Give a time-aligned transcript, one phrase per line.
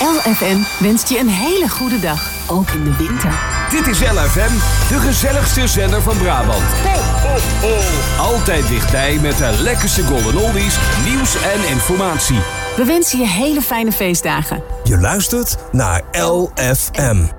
[0.00, 3.40] LFM wenst je een hele goede dag, ook in de winter.
[3.70, 4.52] Dit is LFM,
[4.94, 6.62] de gezelligste zender van Brabant.
[6.62, 7.76] Ho, ho, ho.
[8.22, 12.38] Altijd dichtbij met de lekkerste golden oldies, nieuws en informatie.
[12.76, 14.62] We wensen je hele fijne feestdagen.
[14.84, 17.37] Je luistert naar LFM.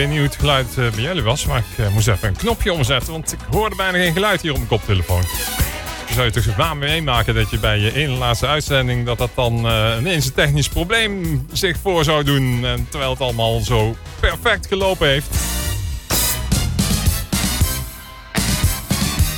[0.00, 2.36] Weet niet hoe het geluid eh, bij jullie was, maar ik eh, moest even een
[2.36, 5.22] knopje omzetten, want ik hoorde bijna geen geluid hier op mijn koptelefoon.
[6.06, 9.30] Dan zou je toch vaak meemaken dat je bij je ene laatste uitzending dat dat
[9.34, 13.96] dan eh, ineens een technisch probleem zich voor zou doen, en terwijl het allemaal zo
[14.20, 15.36] perfect gelopen heeft.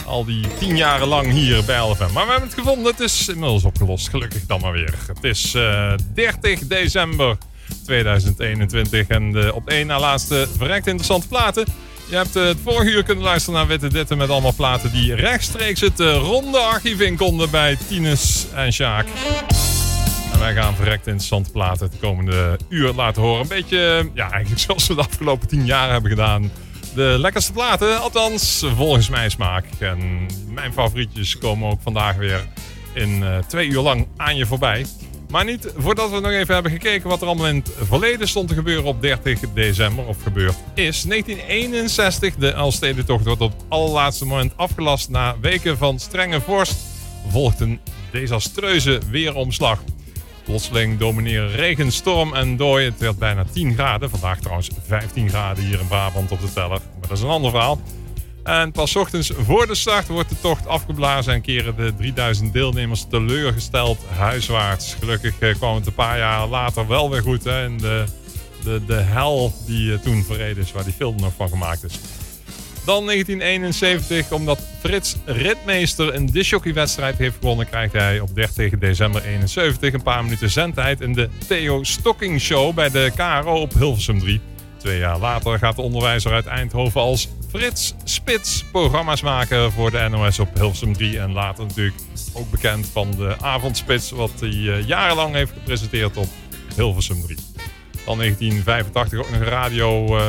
[0.07, 2.13] Al die tien jaren lang hier bij LFM.
[2.13, 2.93] Maar we hebben het gevonden.
[2.93, 4.09] Het is inmiddels opgelost.
[4.09, 4.95] Gelukkig dan maar weer.
[5.07, 7.37] Het is eh, 30 december
[7.85, 9.07] 2021.
[9.07, 11.65] En de op één na laatste verrekt interessante platen.
[12.09, 15.15] Je hebt eh, het vorige uur kunnen luisteren naar Witte Ditten met allemaal platen die
[15.15, 19.07] rechtstreeks het eh, ronde archief in konden bij Tinus en Sjaak.
[20.33, 23.43] En wij gaan verrekt interessante platen het komende uur laten horen.
[23.43, 26.51] Een beetje, ja, eigenlijk zoals we de afgelopen tien jaar hebben gedaan.
[26.95, 29.65] De lekkerste platen, althans volgens mijn smaak.
[29.79, 32.47] En mijn favorietjes komen ook vandaag weer
[32.93, 34.87] in eh, twee uur lang aan je voorbij.
[35.33, 38.49] Maar niet voordat we nog even hebben gekeken wat er allemaal in het verleden stond
[38.49, 41.03] te gebeuren op 30 december, of gebeurd is.
[41.03, 46.77] 1961, de Elfstedentocht wordt op het allerlaatste moment afgelast na weken van strenge vorst.
[47.29, 47.81] Volgt een
[48.11, 49.83] desastreuze weeromslag.
[50.45, 52.85] Plotseling domineren regen, storm en dooi.
[52.85, 54.11] Het werd bijna 10 graden.
[54.11, 56.69] Vandaag trouwens 15 graden hier in Brabant op de teller.
[56.69, 57.81] Maar dat is een ander verhaal.
[58.45, 63.07] En pas ochtends voor de start wordt de tocht afgeblazen en keren de 3000 deelnemers
[63.11, 64.95] teleurgesteld huiswaarts.
[64.95, 67.45] Gelukkig eh, kwam het een paar jaar later wel weer goed.
[67.45, 68.05] Hè, in de,
[68.65, 71.99] de, de hel die eh, toen verreden is, waar die film nog van gemaakt is.
[72.85, 79.93] Dan 1971, omdat Frits Ritmeester een discjockeywedstrijd heeft gewonnen, krijgt hij op 30 december 71
[79.93, 84.41] een paar minuten zendtijd in de Theo Stocking Show bij de KRO op Hilversum 3.
[84.83, 90.09] Twee jaar later gaat de onderwijzer uit Eindhoven als Frits Spits programma's maken voor de
[90.11, 91.19] NOS op Hilversum 3.
[91.19, 91.97] En later natuurlijk
[92.33, 96.27] ook bekend van de Avondspits, wat hij eh, jarenlang heeft gepresenteerd op
[96.77, 97.37] Hilversum 3.
[98.05, 100.25] Dan 1985 ook nog radio, eh,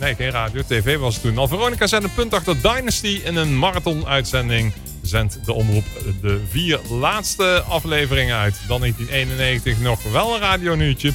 [0.00, 1.48] nee geen radio, tv was het toen al.
[1.48, 4.72] Veronica zet een punt achter Dynasty in een marathon-uitzending.
[5.02, 5.86] Zendt de omroep
[6.22, 8.60] de vier laatste afleveringen uit.
[8.68, 11.12] Dan 1991 nog wel een radionieuwtje.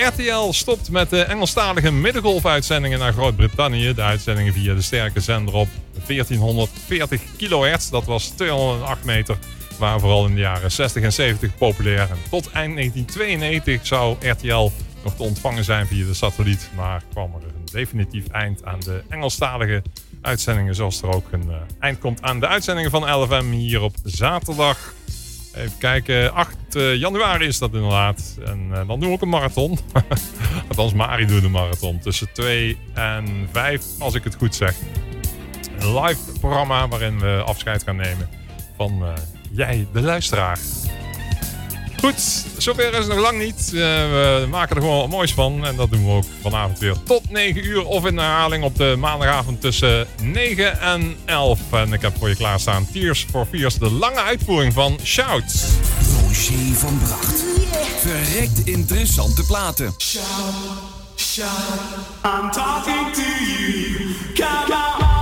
[0.00, 3.94] RTL stopt met de Engelstalige middengolfuitzendingen naar Groot-Brittannië.
[3.94, 5.68] De uitzendingen via de sterke zender op
[6.06, 7.90] 1440 kHz.
[7.90, 9.38] Dat was 208 meter.
[9.78, 12.00] Waren vooral in de jaren 60 en 70 populair.
[12.00, 14.70] En tot eind 1992 zou RTL
[15.04, 16.70] nog te ontvangen zijn via de satelliet.
[16.76, 19.82] Maar kwam er een definitief eind aan de Engelstalige
[20.22, 20.74] uitzendingen.
[20.74, 24.94] Zoals er ook een uh, eind komt aan de uitzendingen van LFM hier op zaterdag.
[25.54, 28.38] Even kijken, 8 uh, januari is dat inderdaad.
[28.44, 29.78] En uh, dan doen we ook een marathon.
[30.68, 31.98] Althans, Mari doet een marathon.
[31.98, 34.74] Tussen 2 en 5, als ik het goed zeg.
[35.78, 38.28] Een live programma waarin we afscheid gaan nemen
[38.76, 39.12] van uh,
[39.50, 40.58] jij, de luisteraar.
[42.00, 43.70] Goed, zover is het nog lang niet.
[43.72, 45.64] Uh, we maken er gewoon wat moois van.
[45.66, 47.84] En dat doen we ook vanavond weer tot 9 uur.
[47.84, 51.60] Of in de herhaling op de maandagavond tussen 9 en 11.
[51.70, 53.74] En ik heb voor je klaarstaan Tears for Fears.
[53.74, 55.68] De lange uitvoering van Shout.
[56.22, 57.44] Roger van Bracht.
[57.98, 59.94] Verrekt interessante platen.
[59.98, 60.24] Shout,
[61.16, 61.48] shout,
[62.24, 64.14] I'm talking to you.
[64.34, 65.19] Come on.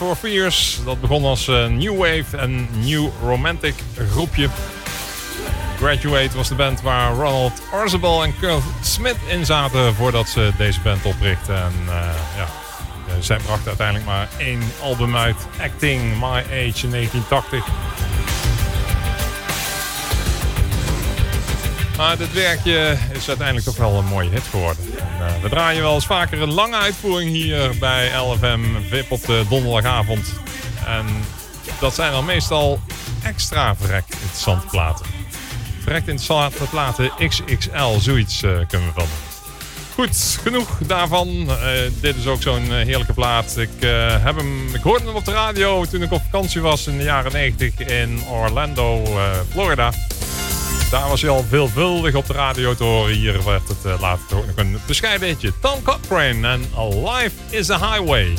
[0.00, 0.80] For Fears.
[0.84, 3.74] Dat begon als eh, New Wave en New Romantic
[4.10, 4.48] groepje.
[5.76, 10.80] Graduate was de band waar Ronald Orzabal en Kurt Smith in zaten voordat ze deze
[10.80, 11.56] band oprichtten.
[11.56, 11.94] En eh,
[12.36, 12.46] ja,
[13.18, 17.64] zij brachten uiteindelijk maar één album uit, Acting My Age in 1980.
[22.00, 24.84] Maar dit werkje is uiteindelijk toch wel een mooie hit geworden.
[24.98, 29.26] En, eh, we draaien wel eens vaker een lange uitvoering hier bij LFM VIP op
[29.26, 30.32] de donderdagavond.
[30.86, 31.06] En
[31.80, 32.80] dat zijn dan meestal
[33.22, 35.06] extra verrek interessante platen.
[35.82, 39.08] Verrekt interessante platen XXL, zoiets eh, kunnen we van.
[39.94, 41.28] Goed, genoeg daarvan.
[41.28, 43.56] Eh, dit is ook zo'n heerlijke plaat.
[43.56, 43.80] Ik,
[44.22, 47.04] heb hem, ik hoorde hem op de radio toen ik op vakantie was in de
[47.04, 49.02] jaren 90 in Orlando,
[49.50, 49.92] Florida.
[50.90, 53.14] Daar was hij al veelvuldig op de radio te horen.
[53.14, 55.52] Hier werd het eh, later ook nog een bescheiden hitje.
[55.60, 56.60] Tom Cochrane en
[57.04, 58.34] Life is a Highway.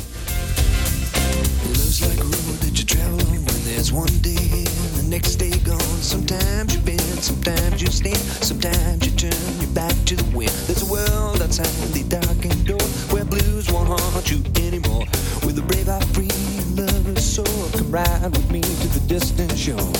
[1.66, 5.38] Love's like a road that you travel on when there's one day and the next
[5.38, 6.00] day gone.
[6.00, 10.52] Sometimes you bend, sometimes you stand, sometimes you turn your back to the wind.
[10.66, 15.04] There's a world outside the darkened door where blues won't haunt you anymore.
[15.44, 16.30] With a brave heart free
[16.76, 19.92] lover's soul, come ride with me to the distant shore.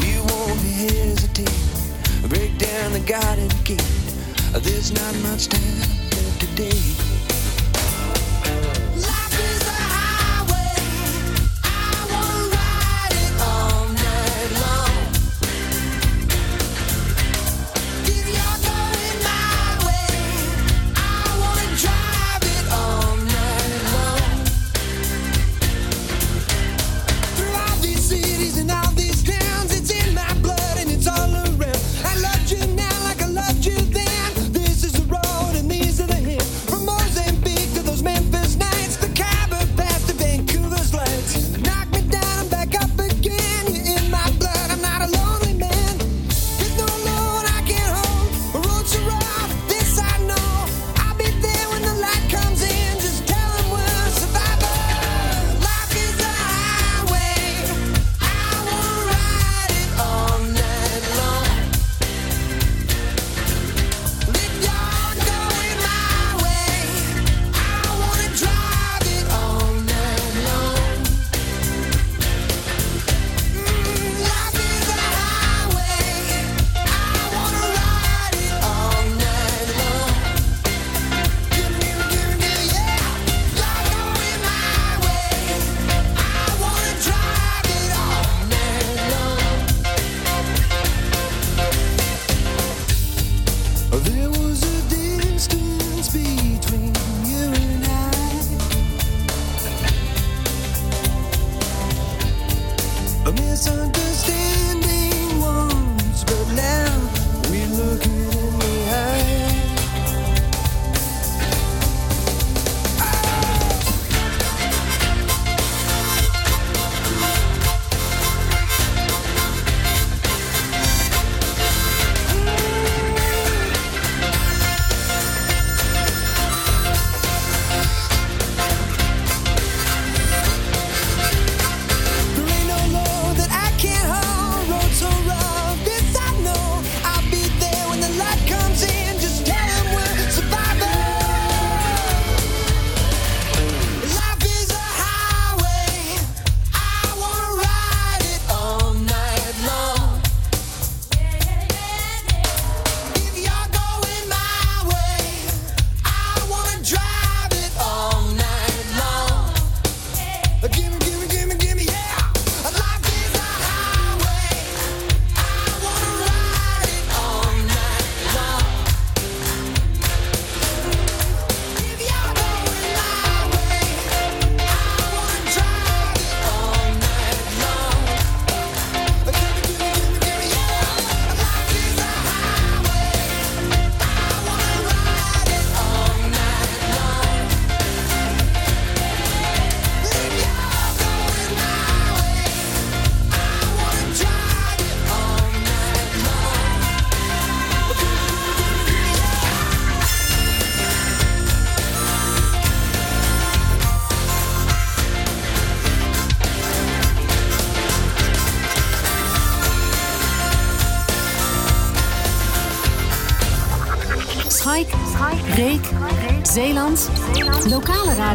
[0.00, 1.65] We won't hesitate,
[2.28, 3.82] break down the garden gate.
[4.52, 5.78] There's not much time
[6.10, 7.05] left today.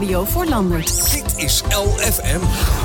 [0.02, 1.12] Radio voor Landert.
[1.12, 2.40] Dit is LFM.
[2.40, 2.81] LFM.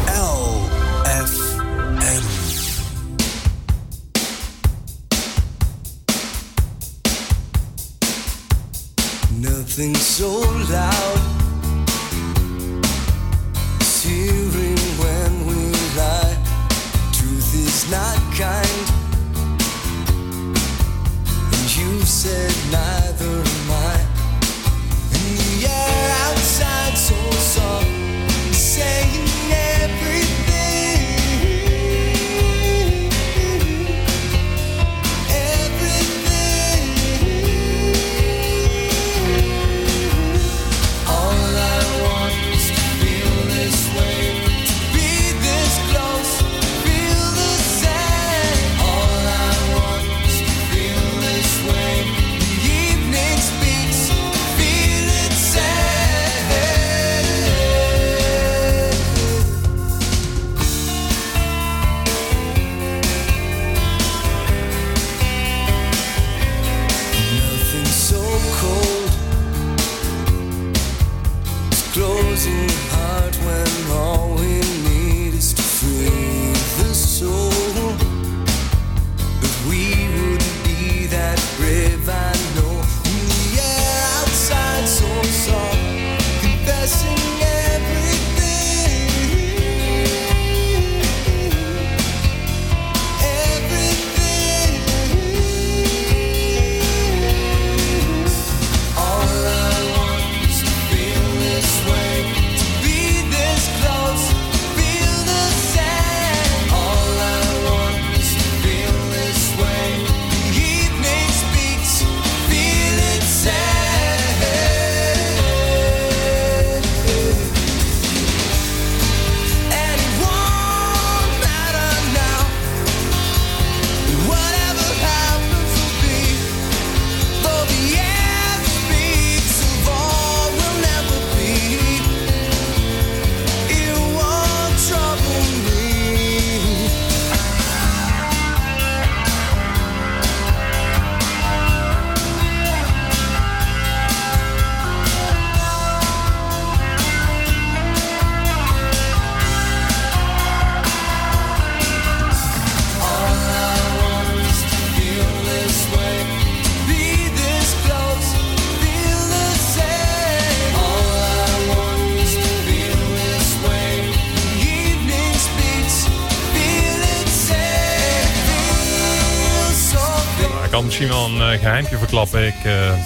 [171.56, 172.46] Eh, geheimpje verklappen.
[172.46, 172.96] Ik, eh,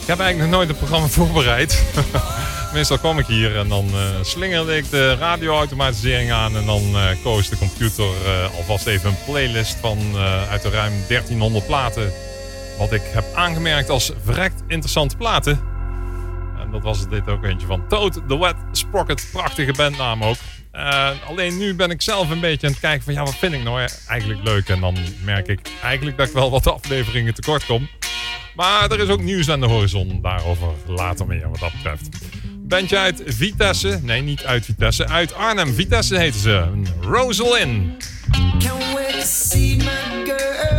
[0.00, 1.84] ik heb eigenlijk nog nooit een programma voorbereid.
[2.72, 6.56] Meestal kwam ik hier en dan eh, slingerde ik de radioautomatisering aan.
[6.56, 8.06] En dan eh, koos de computer
[8.56, 9.98] alvast even een playlist van
[10.50, 12.12] uit de ruim 1300 platen.
[12.78, 15.60] Wat ik heb aangemerkt als verrekt interessante platen.
[16.60, 17.88] En dat was dit ook eentje van.
[17.88, 19.28] Toad the Wet Sprocket.
[19.32, 20.36] Prachtige bandnaam ook.
[20.76, 23.52] Eh, alleen nu ben ik zelf een beetje aan het kijken van ja, wat vind
[23.52, 24.68] ik nou eigenlijk leuk.
[24.68, 27.88] En dan merk ik eigenlijk dat ik wel wat afleveringen tekort kom.
[28.54, 30.18] Maar er is ook nieuws aan de horizon.
[30.22, 32.08] Daarover later meer wat dat betreft.
[32.56, 33.98] Bandje uit Vitesse.
[34.02, 35.08] Nee, niet uit Vitesse.
[35.08, 35.74] Uit Arnhem.
[35.74, 36.64] Vitesse heten ze.
[37.00, 38.10] Rosalind.
[38.94, 40.75] Wait to see my girl.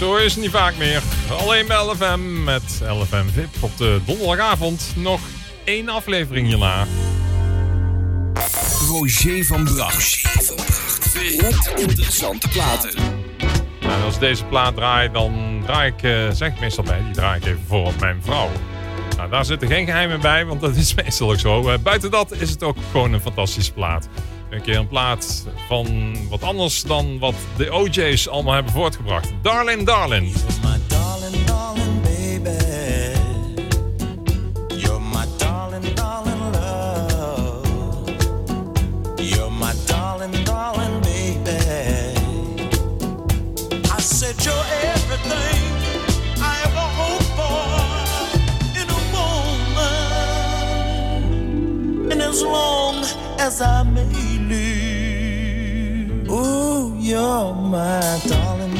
[0.00, 1.02] Nou, zo is het niet vaak meer.
[1.38, 4.92] Alleen bij LFM met LFM VIP op de donderdagavond.
[4.96, 5.20] Nog
[5.64, 6.86] één aflevering hierna.
[8.88, 10.20] Roger van Bracht.
[11.00, 12.90] Verrekt interessante platen.
[13.80, 17.40] En als deze plaat draait, dan draai ik, eh, zeg ik meestal bij, die draai
[17.40, 18.50] ik even voor op mijn vrouw.
[19.16, 21.68] Nou, daar zitten geen geheimen bij, want dat is meestal ook zo.
[21.68, 24.08] Eh, buiten dat is het ook gewoon een fantastische plaat.
[24.54, 29.32] Een keer een plaat van wat anders dan wat de OJ's allemaal hebben voortgebracht.
[29.42, 30.32] Darling, darling.
[52.34, 53.04] As long
[53.38, 54.33] as I may
[57.04, 58.73] you're my darling,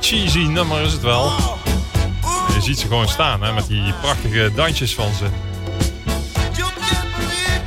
[0.00, 1.32] cheesy nummer is het wel.
[2.54, 5.26] Je ziet ze gewoon staan hè, met die prachtige dansjes van ze.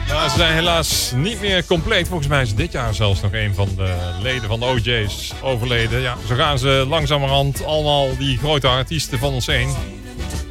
[0.08, 2.08] ze zijn helaas niet meer compleet.
[2.08, 6.02] Volgens mij is dit jaar zelfs nog een van de leden van de OJ's overleden.
[6.02, 9.70] Ja, zo gaan ze langzamerhand allemaal die grote artiesten van ons heen.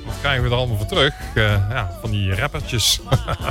[0.04, 1.14] Wat krijgen we er allemaal voor terug?
[1.34, 3.00] Eh, ja, van die rappertjes.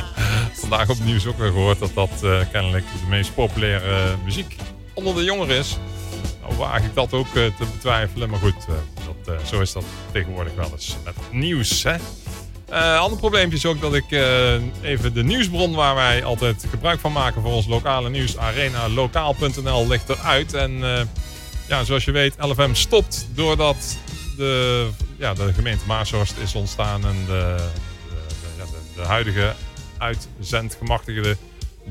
[0.61, 4.23] Vandaag op het nieuws ook weer gehoord dat dat eh, kennelijk de meest populaire eh,
[4.23, 4.55] muziek
[4.93, 5.77] onder de jongeren is.
[6.59, 8.29] Waag ik dat ook eh, te betwijfelen.
[8.29, 11.83] Maar goed, eh, eh, zo is dat tegenwoordig wel eens met nieuws.
[11.83, 11.95] Hè?
[12.69, 14.11] Eh ander probleempje is ook dat ik
[14.81, 20.09] even de nieuwsbron waar wij altijd gebruik van maken voor ons lokale nieuws, arenalokaal.nl, ligt
[20.09, 20.53] eruit.
[20.53, 20.71] En
[21.67, 23.97] ja, zoals je weet, LFM stopt doordat
[24.37, 27.55] de, ja, de gemeente Maashorst is ontstaan en de,
[28.09, 29.53] de, de, de huidige
[29.97, 31.37] uitzendgemachtigde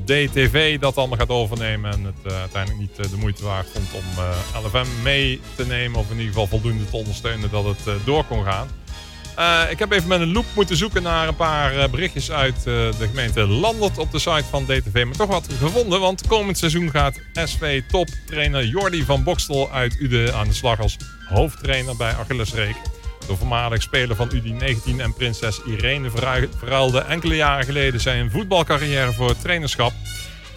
[0.05, 3.93] DTV dat allemaal gaat overnemen en het eh, uiteindelijk niet eh, de moeite waard vond
[3.93, 8.05] om eh, LFM mee te nemen of in ieder geval voldoende te ondersteunen dat het
[8.05, 8.67] door kon gaan.
[9.69, 13.47] Ik heb even met een loop moeten zoeken naar een paar berichtjes uit de gemeente
[13.47, 15.03] Landert op de site van DTV.
[15.05, 20.33] Maar toch wat gevonden, want komend seizoen gaat SV toptrainer Jordi van Bokstel uit Ude
[20.33, 22.75] aan de slag als hoofdtrainer bij Achillesreek.
[23.29, 29.13] De voormalig speler van UD19 en prinses Irene verru- verruilde enkele jaren geleden zijn voetbalcarrière
[29.13, 29.91] voor trainerschap.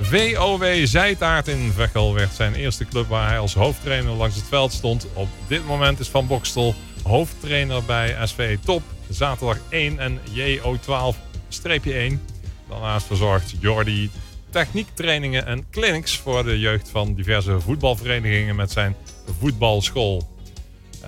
[0.00, 4.72] VOW Zijtaart in Veghel werd zijn eerste club waar hij als hoofdtrainer langs het veld
[4.72, 5.06] stond.
[5.14, 8.82] Op dit moment is Van Bokstel hoofdtrainer bij SV Top.
[9.08, 12.18] Zaterdag 1 en JO12-1.
[12.68, 14.10] Daarnaast verzorgt Jordi
[14.50, 18.96] techniektrainingen en clinics voor de jeugd van diverse voetbalverenigingen met zijn
[19.38, 20.31] voetbalschool.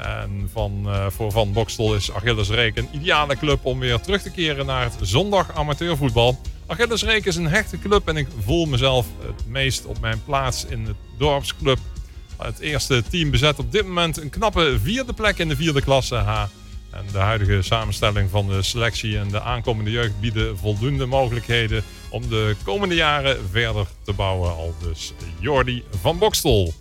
[0.02, 4.22] En van, eh, voor Van Bokstel is Achilles Reek een ideale club om weer terug
[4.22, 6.40] te keren naar het zondag amateurvoetbal.
[6.66, 10.64] Achilles Reek is een hechte club en ik voel mezelf het meest op mijn plaats
[10.64, 11.78] in het dorpsclub.
[12.36, 16.14] Het eerste team bezet op dit moment een knappe vierde plek in de vierde klasse
[16.14, 16.44] H.
[16.90, 22.28] En de huidige samenstelling van de selectie en de aankomende jeugd bieden voldoende mogelijkheden om
[22.28, 24.50] de komende jaren verder te bouwen.
[24.50, 26.72] Al dus Jordi van Bokstel.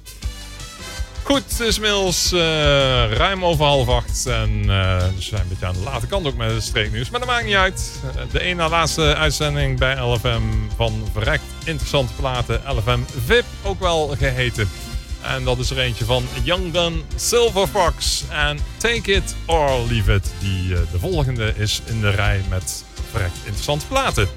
[1.23, 2.39] Goed, het is inmiddels eh,
[3.11, 4.25] ruim over half acht.
[4.25, 7.09] En eh, we zijn een beetje aan de late kant ook met het streeknieuws.
[7.09, 7.99] Maar dat maakt niet uit.
[8.15, 10.41] Eh, De ene na laatste uitzending bij LFM
[10.75, 12.61] van verrekt interessante platen.
[12.67, 14.69] LFM VIP ook wel geheten.
[15.21, 20.13] En dat is er eentje van Young Gun, Silver Fox en Take It or Leave
[20.13, 20.31] It.
[20.39, 24.27] Die de volgende is in de rij met verrekt interessante platen.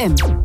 [0.00, 0.39] FM.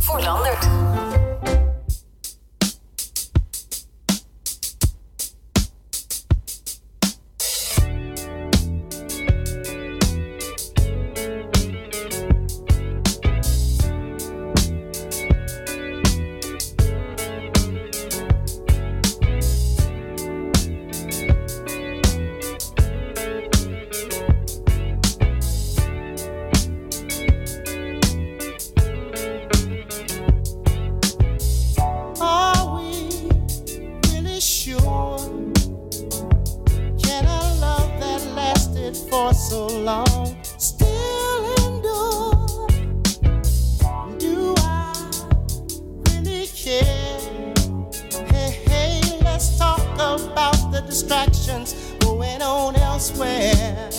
[50.36, 53.90] about the distractions going on elsewhere.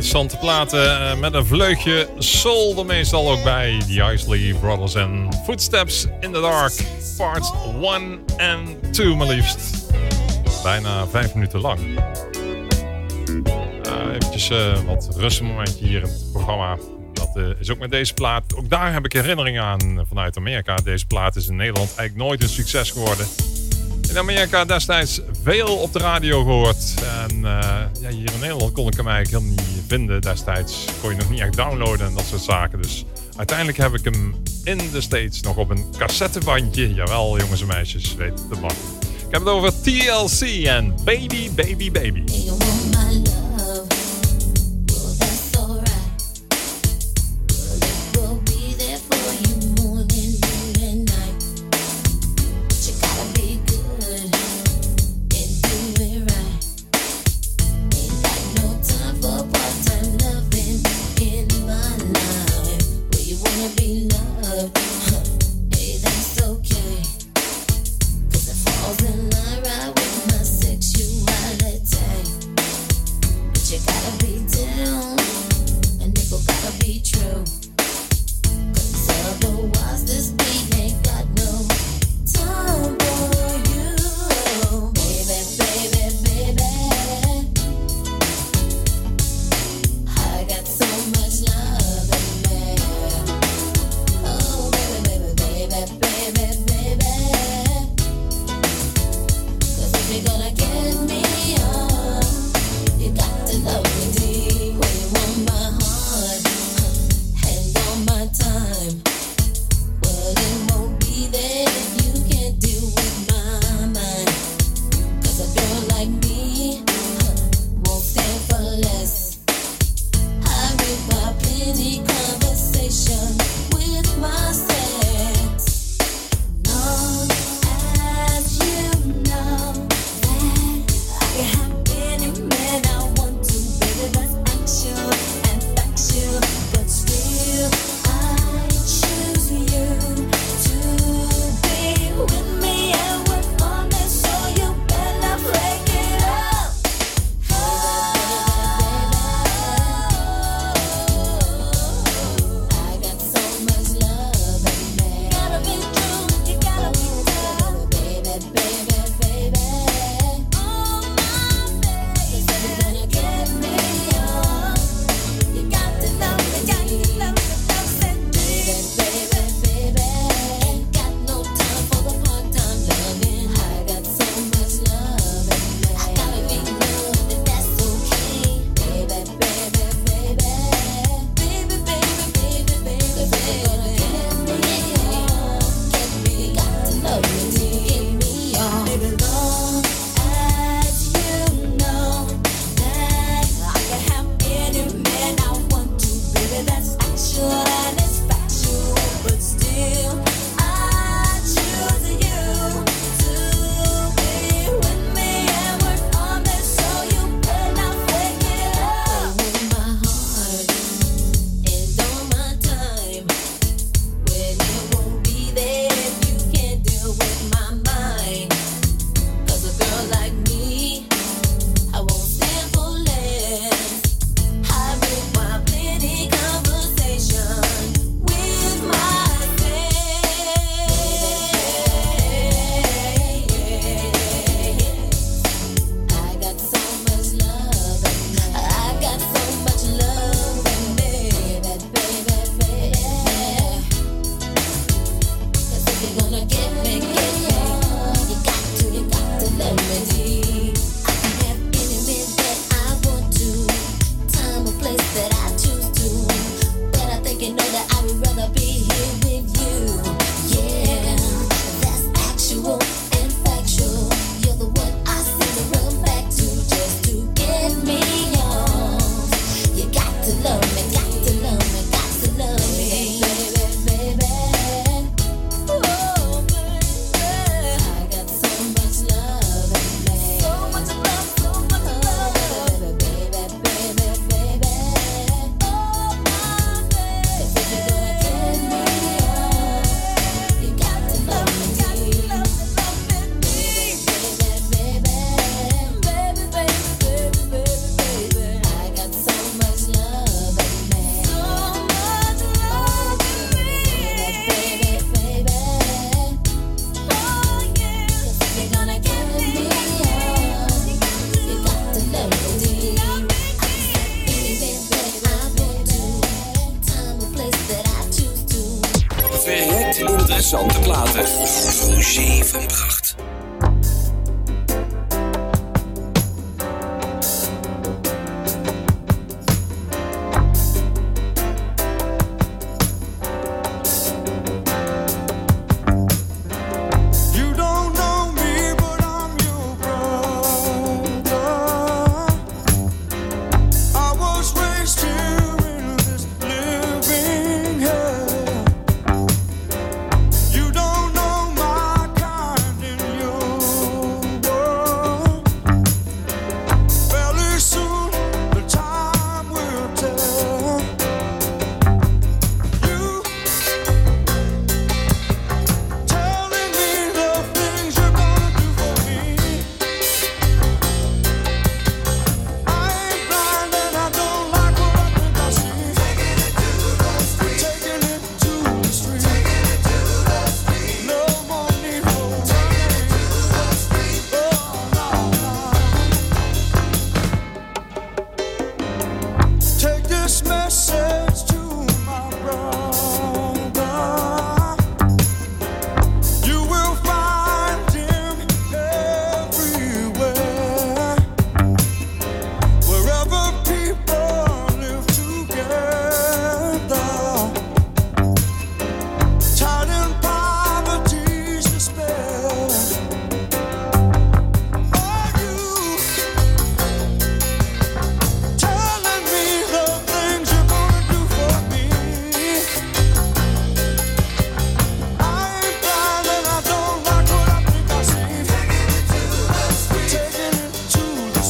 [0.00, 3.78] interessante platen eh, met een vleugje soul er meestal ook bij.
[3.86, 6.72] The Isley Brothers en Footsteps in the Dark,
[7.16, 9.92] parts 1 en 2 maar liefst.
[10.62, 11.80] Bijna 5 minuten lang.
[13.86, 16.76] Uh, eventjes uh, wat rustmomentje hier in het programma.
[17.12, 18.54] Dat eh, is ook met deze plaat.
[18.56, 20.76] Ook daar heb ik herinnering aan vanuit Amerika.
[20.76, 23.26] Deze plaat is in Nederland eigenlijk nooit een succes geworden.
[24.10, 26.94] In Amerika destijds veel op de radio gehoord.
[27.26, 30.84] En eh, ja, hier in Nederland kon ik hem eigenlijk helemaal niet vinden destijds.
[31.00, 32.82] Kon je nog niet echt downloaden en dat soort zaken.
[32.82, 33.04] Dus
[33.36, 34.34] uiteindelijk heb ik hem
[34.64, 36.94] in de States nog op een cassettebandje.
[36.94, 38.70] Jawel, jongens en meisjes, weet de man.
[39.00, 42.22] Ik heb het over TLC en Baby, Baby, Baby.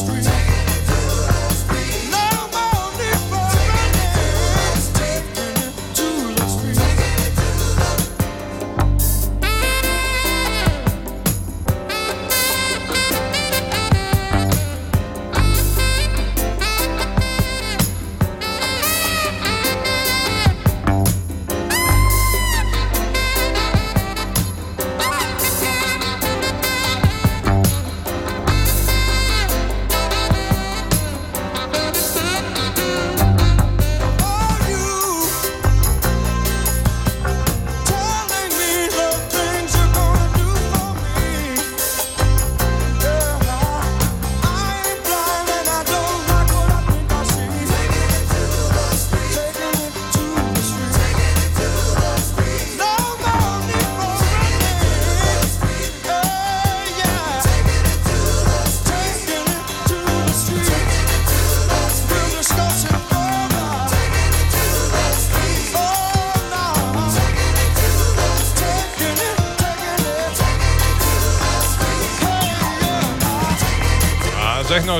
[0.01, 0.30] street.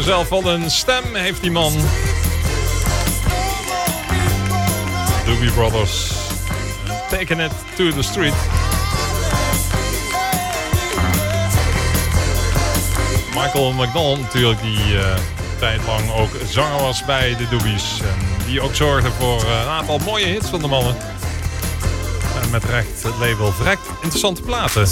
[0.02, 1.74] Zelf Wat een stem heeft die man.
[5.26, 6.12] Doobie Brothers.
[7.10, 8.34] Taking it to the street.
[13.36, 15.16] Michael McDonald natuurlijk, die uh,
[15.60, 18.00] tijd lang ook zanger was bij de Doobies.
[18.02, 20.96] En die ook zorgde voor eh, een aantal mooie hits van de mannen.
[22.44, 24.88] En met recht het label Vrekt interessante platen.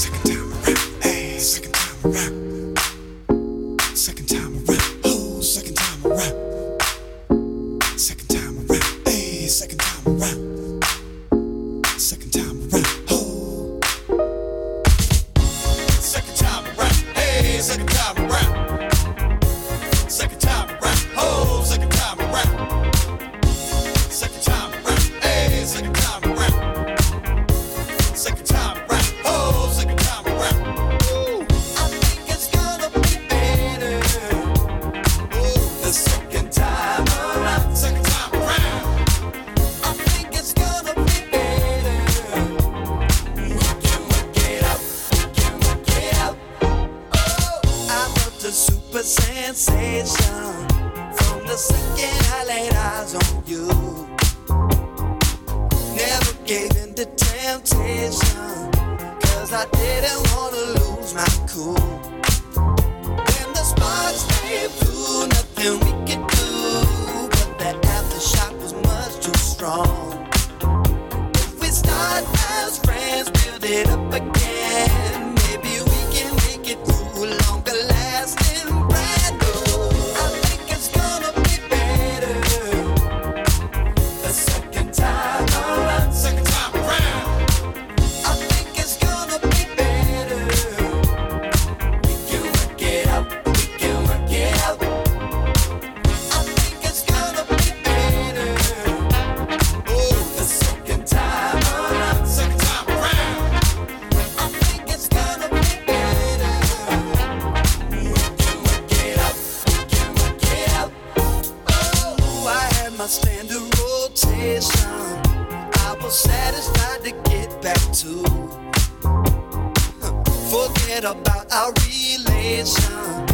[120.74, 123.26] forget about our relation.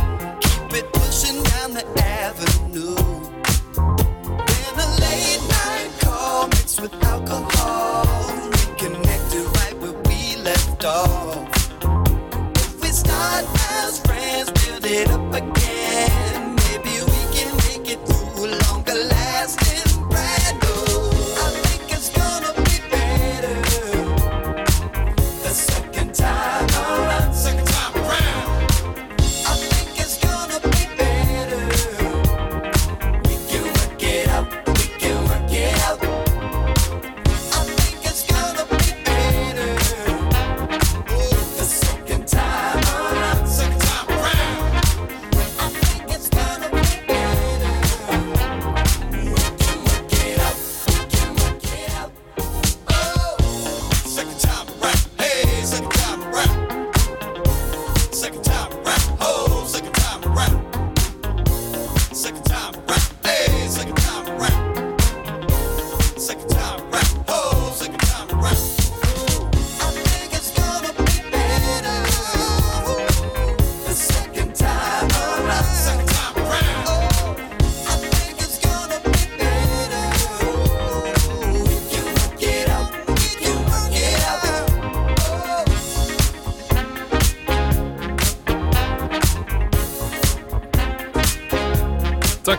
[0.41, 2.95] Keep it pushing down the avenue.
[3.75, 8.05] Then a late night call mixed with alcohol.
[8.51, 11.47] Reconnected right where we left off.
[12.55, 16.55] If we start as friends, build it up again.
[16.55, 19.84] Maybe we can make it through longer lasting.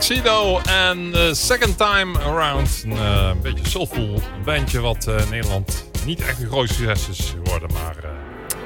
[0.07, 2.84] Tuxedo en uh, Second Time Around.
[2.88, 7.34] Eh, een beetje soulful bandje wat eh, in Nederland niet echt een groot succes is
[7.44, 7.72] geworden.
[7.72, 8.11] Maar eh,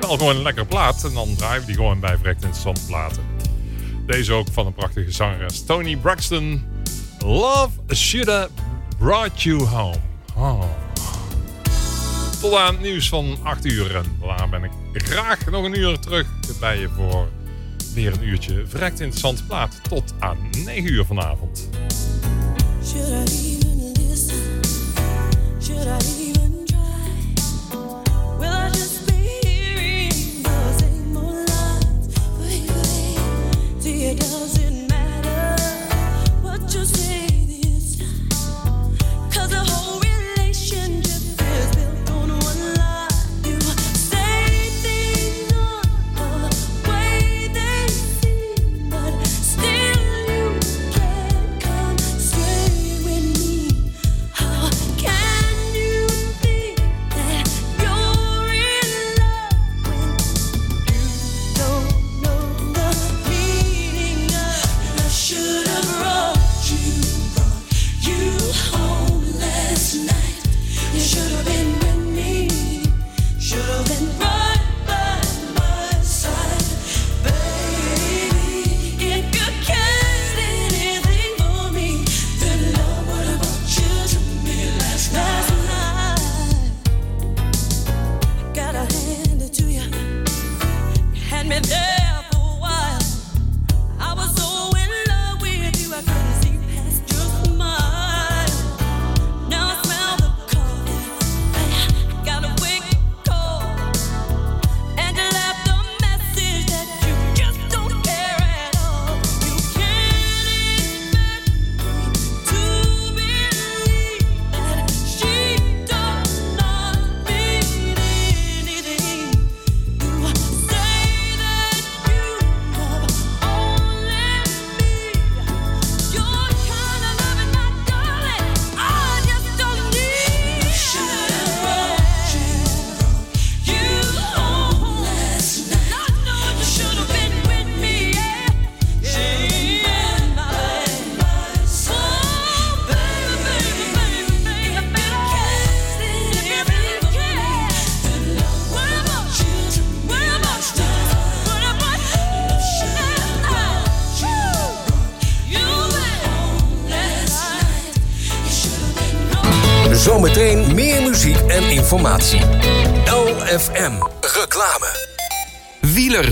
[0.01, 1.05] wel gewoon een lekkere plaat.
[1.05, 3.22] En dan draaien we die gewoon bij verrekt interessante platen.
[4.07, 6.64] Deze ook van een prachtige zangeres Tony Braxton.
[7.18, 8.49] Love Shoulda
[8.99, 9.97] Brought You Home.
[10.36, 10.62] Oh.
[12.41, 13.97] Tot aan het nieuws van 8 uur.
[13.97, 16.26] En daarna ben ik graag nog een uur terug
[16.59, 17.28] bij je voor
[17.95, 19.80] weer een uurtje verrekt interessante platen.
[20.71, 21.39] 9 uur vanavond.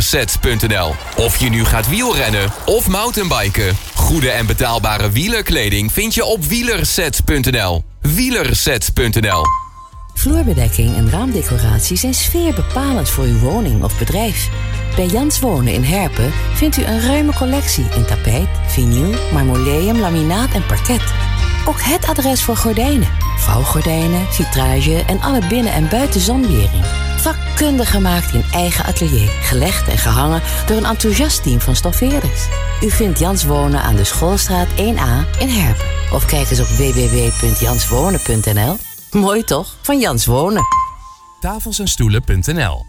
[0.09, 0.95] Sunset.nl.
[1.17, 3.77] Of je nu gaat wielrennen of mountainbiken.
[3.95, 7.85] Goede en betaalbare wielerkleding vind je op wielerset.nl.
[8.01, 9.43] Wielerset.nl.
[10.15, 14.49] Vloerbedekking en raamdecoratie zijn sfeerbepalend voor uw woning of bedrijf.
[14.97, 20.51] Bij Jans Wonen in Herpen vindt u een ruime collectie in tapijt, vinyl, marmoleum, laminaat
[20.51, 21.03] en parket.
[21.67, 27.08] Ook het adres voor gordijnen, vouwgordijnen, vitrage en alle binnen- en buitenzonwering.
[27.19, 29.29] Vakkundig gemaakt in eigen atelier.
[29.29, 32.47] Gelegd en gehangen door een enthousiast team van stoffeerders.
[32.83, 35.85] U vindt Jans Wonen aan de Schoolstraat 1A in Herpen.
[36.13, 38.77] Of kijk eens op www.janswonen.nl.
[39.11, 39.77] Mooi toch?
[39.83, 40.63] Van Jans Wonen.
[41.41, 42.87] Tafelsenstoelen.nl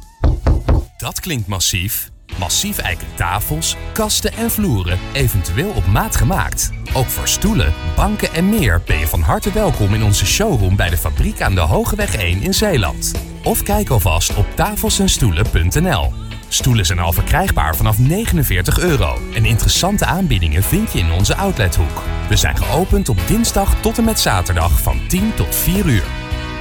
[0.98, 2.10] Dat klinkt massief.
[2.38, 6.72] Massief eiken tafels, kasten en vloeren, eventueel op maat gemaakt.
[6.94, 10.90] Ook voor stoelen, banken en meer ben je van harte welkom in onze showroom bij
[10.90, 13.12] de fabriek aan de Hogeweg 1 in Zeeland.
[13.44, 16.14] Of kijk alvast op tafelsenstoelen.nl.
[16.48, 19.18] Stoelen zijn al verkrijgbaar vanaf 49 euro.
[19.34, 22.04] En interessante aanbiedingen vind je in onze outlethoek.
[22.30, 26.06] We zijn geopend op dinsdag tot en met zaterdag van 10 tot 4 uur.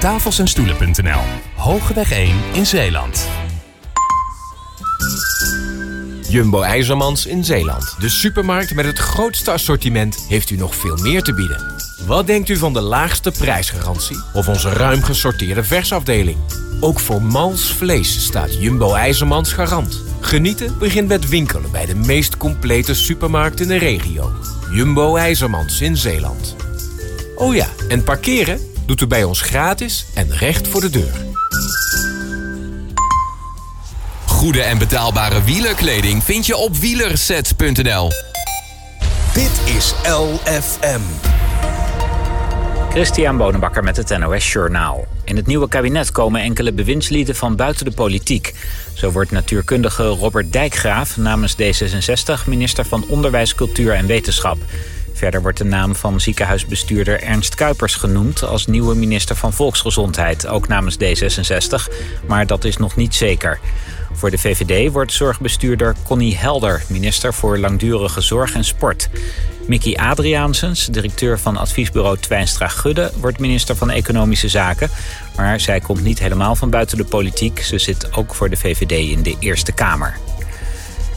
[0.01, 1.23] Tafelsenstoelen.nl.
[1.57, 3.29] Hogeweg 1 in Zeeland.
[6.29, 7.95] Jumbo IJzermans in Zeeland.
[7.99, 11.75] De supermarkt met het grootste assortiment heeft u nog veel meer te bieden.
[12.07, 16.37] Wat denkt u van de laagste prijsgarantie of onze ruim gesorteerde versafdeling?
[16.81, 20.03] Ook voor mals vlees staat Jumbo IJzermans garant.
[20.21, 24.33] Genieten begint met winkelen bij de meest complete supermarkt in de regio.
[24.73, 26.57] Jumbo IJzermans in Zeeland.
[27.35, 31.27] Oh ja, en parkeren doet u bij ons gratis en recht voor de deur.
[34.39, 38.11] Goede en betaalbare wielerkleding vind je op wielerset.nl.
[39.33, 41.01] Dit is LFM.
[42.91, 45.07] Christian Bonenbakker met het NOS Journaal.
[45.25, 48.55] In het nieuwe kabinet komen enkele bewindslieden van buiten de politiek.
[48.95, 54.59] Zo wordt natuurkundige Robert Dijkgraaf namens D66 minister van Onderwijs, Cultuur en Wetenschap.
[55.13, 60.69] Verder wordt de naam van ziekenhuisbestuurder Ernst Kuipers genoemd als nieuwe minister van Volksgezondheid, ook
[60.69, 61.95] namens D66,
[62.27, 63.61] maar dat is nog niet zeker.
[64.19, 69.09] Voor de VVD wordt zorgbestuurder Connie Helder minister voor langdurige zorg en sport.
[69.67, 74.91] Mickey Adriaansens, directeur van adviesbureau Twijnstra Gudde, wordt minister van Economische Zaken.
[75.37, 77.61] Maar zij komt niet helemaal van buiten de politiek.
[77.61, 80.28] Ze zit ook voor de VVD in de Eerste Kamer.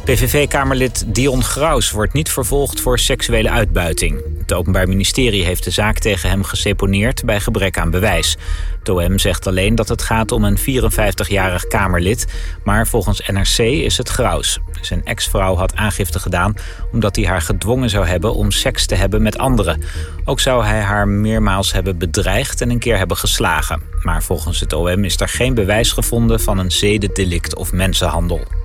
[0.03, 4.21] PVV-kamerlid Dion Graus wordt niet vervolgd voor seksuele uitbuiting.
[4.39, 8.37] Het Openbaar Ministerie heeft de zaak tegen hem geseponeerd bij gebrek aan bewijs.
[8.79, 12.27] Het OM zegt alleen dat het gaat om een 54-jarig Kamerlid,
[12.63, 14.59] maar volgens NRC is het Graus.
[14.81, 16.53] Zijn ex-vrouw had aangifte gedaan
[16.91, 19.81] omdat hij haar gedwongen zou hebben om seks te hebben met anderen.
[20.25, 23.81] Ook zou hij haar meermaals hebben bedreigd en een keer hebben geslagen.
[24.01, 28.60] Maar volgens het OM is er geen bewijs gevonden van een zedendelict of mensenhandel.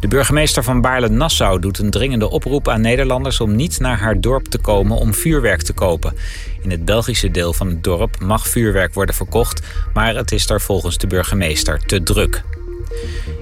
[0.00, 4.44] De burgemeester van Baarle-Nassau doet een dringende oproep aan Nederlanders om niet naar haar dorp
[4.44, 6.16] te komen om vuurwerk te kopen.
[6.62, 9.62] In het Belgische deel van het dorp mag vuurwerk worden verkocht,
[9.94, 12.42] maar het is daar volgens de burgemeester te druk.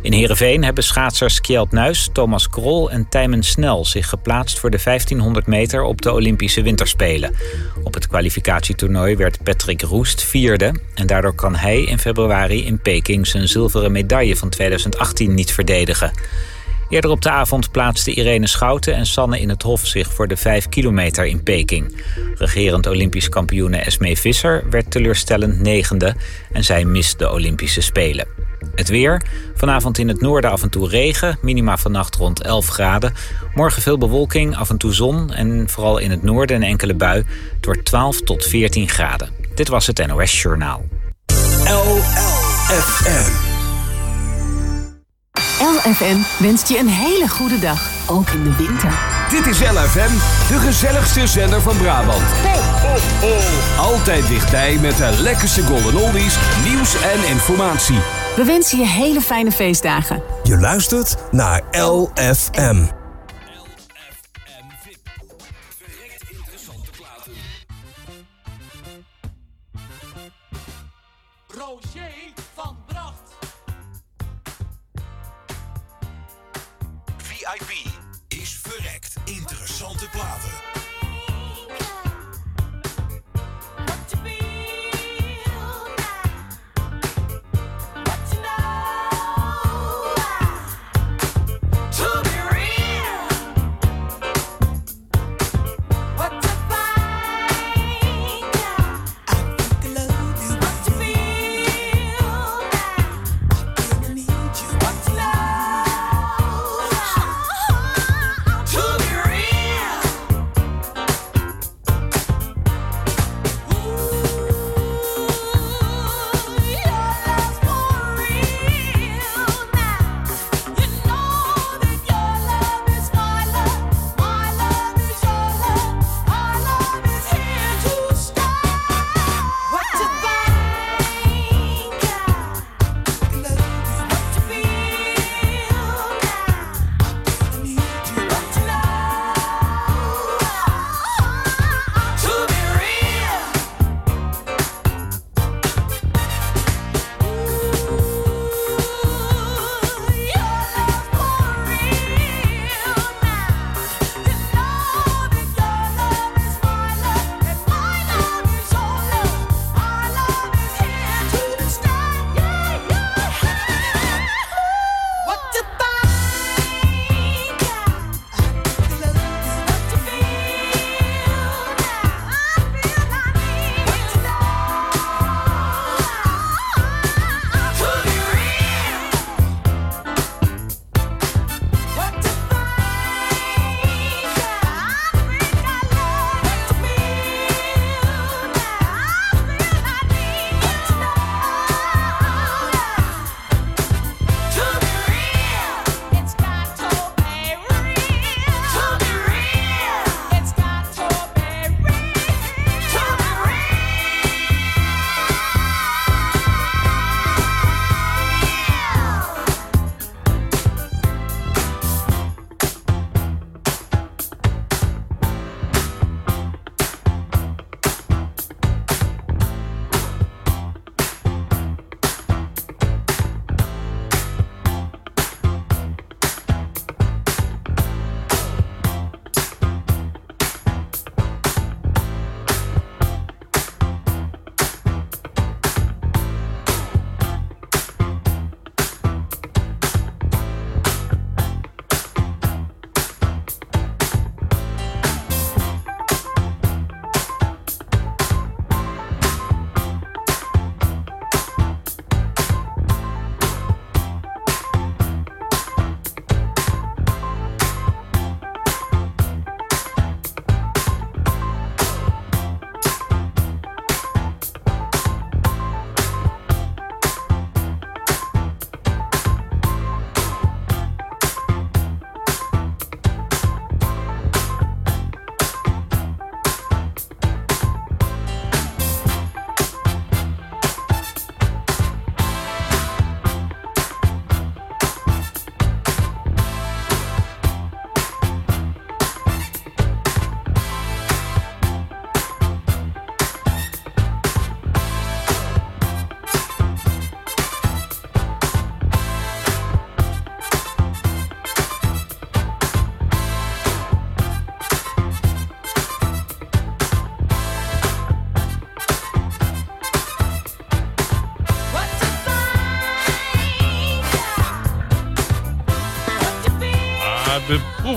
[0.03, 4.81] In Heerenveen hebben schaatsers Kjeld Nuis, Thomas Krol en Tijmen Snel zich geplaatst voor de
[4.85, 7.35] 1500 meter op de Olympische Winterspelen.
[7.83, 13.27] Op het kwalificatietoernooi werd Patrick Roest vierde en daardoor kan hij in februari in Peking
[13.27, 16.13] zijn zilveren medaille van 2018 niet verdedigen.
[16.89, 20.37] Eerder op de avond plaatsten Irene Schouten en Sanne in het Hof zich voor de
[20.37, 22.03] 5 kilometer in Peking.
[22.35, 26.15] Regerend Olympisch kampioene Esmee Visser werd teleurstellend negende
[26.53, 28.44] en zij mist de Olympische Spelen.
[28.75, 29.23] Het weer.
[29.55, 31.39] Vanavond in het noorden af en toe regen.
[31.43, 33.15] Minima vannacht rond 11 graden.
[33.55, 35.33] Morgen veel bewolking, af en toe zon.
[35.33, 37.25] En vooral in het noorden een enkele bui.
[37.57, 39.29] Het wordt 12 tot 14 graden.
[39.55, 40.85] Dit was het NOS Journaal.
[41.65, 43.53] LLFM.
[45.59, 48.99] LFM wenst je een hele goede dag, ook in de winter.
[49.31, 50.13] Dit is LFM,
[50.53, 52.23] de gezelligste zender van Brabant.
[52.23, 53.83] Ho, ho, ho.
[53.83, 58.24] Altijd dichtbij met de lekkerste golden oldies, nieuws en informatie.
[58.37, 60.23] We wensen je hele fijne feestdagen.
[60.43, 62.85] Je luistert naar LFM.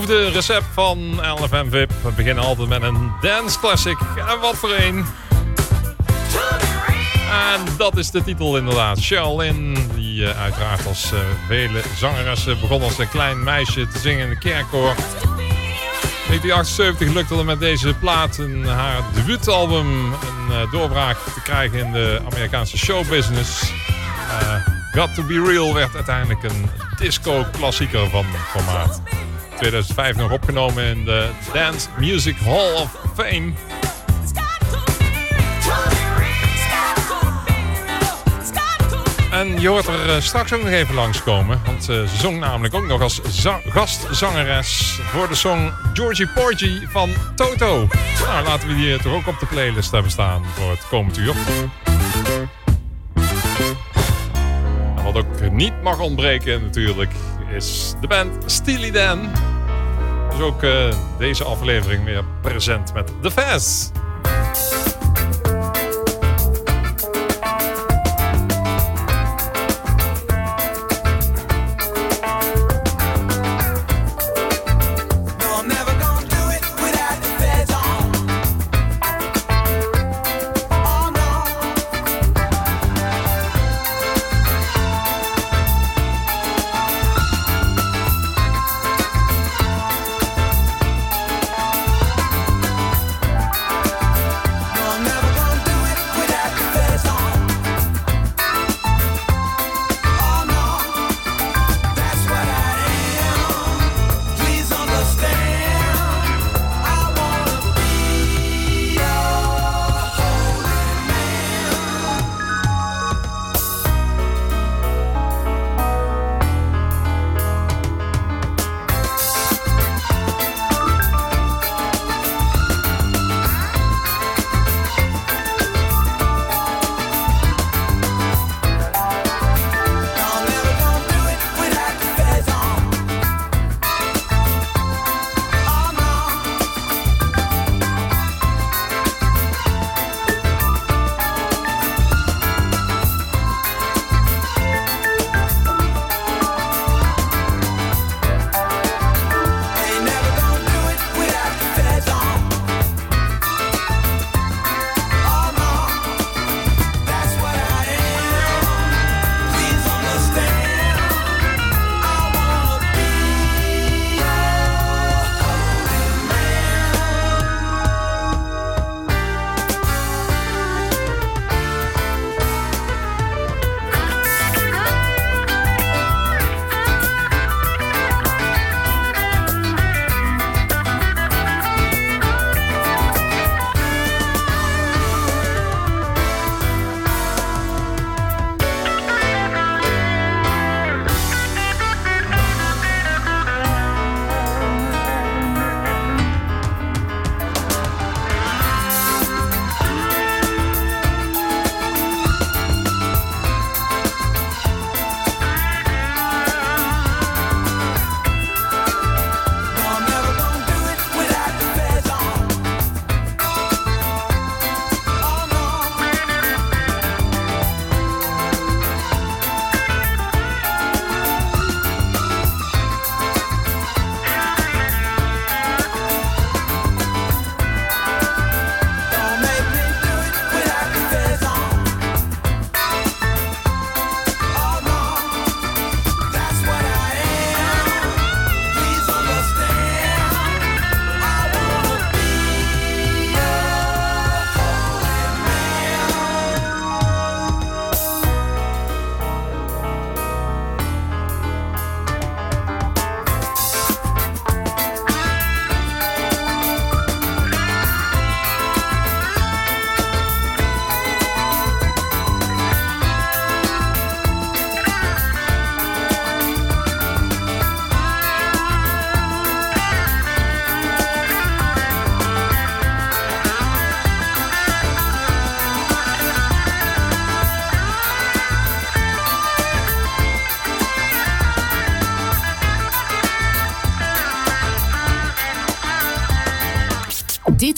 [0.08, 1.92] Beproefde recept van LFM VIP.
[2.04, 3.98] We beginnen altijd met een dance classic.
[4.18, 5.06] En wat voor een.
[7.32, 8.98] En dat is de titel inderdaad.
[9.02, 14.24] Charlene, die eh, uiteraard als eh, vele zangeressen begon als een klein meisje te zingen
[14.24, 14.90] in de kerkkoor.
[16.30, 21.92] In 1978 lukte het met deze plaat haar debuutalbum een eh, doorbraak te krijgen in
[21.92, 23.72] de Amerikaanse showbusiness.
[24.92, 29.02] Got to Be Real werd uiteindelijk een disco-klassieker van formaat.
[29.58, 33.52] 2005 nog opgenomen in de Dance Music Hall of Fame.
[39.32, 41.62] En je hoort er eh, straks ook nog even langskomen.
[41.66, 46.86] Want eh, ze zong namelijk ook nog als za- gastzangeres voor de song Georgie Porgy
[46.88, 47.88] van Toto.
[48.26, 51.18] Nou, laten we die eh, toch ook op de playlist hebben staan voor het komend
[51.18, 51.34] uur.
[55.04, 57.12] Wat ook niet mag ontbreken natuurlijk
[57.56, 59.20] is de band Steely Dan.
[60.38, 63.90] Dus ook eh, deze aflevering weer present met The Faz.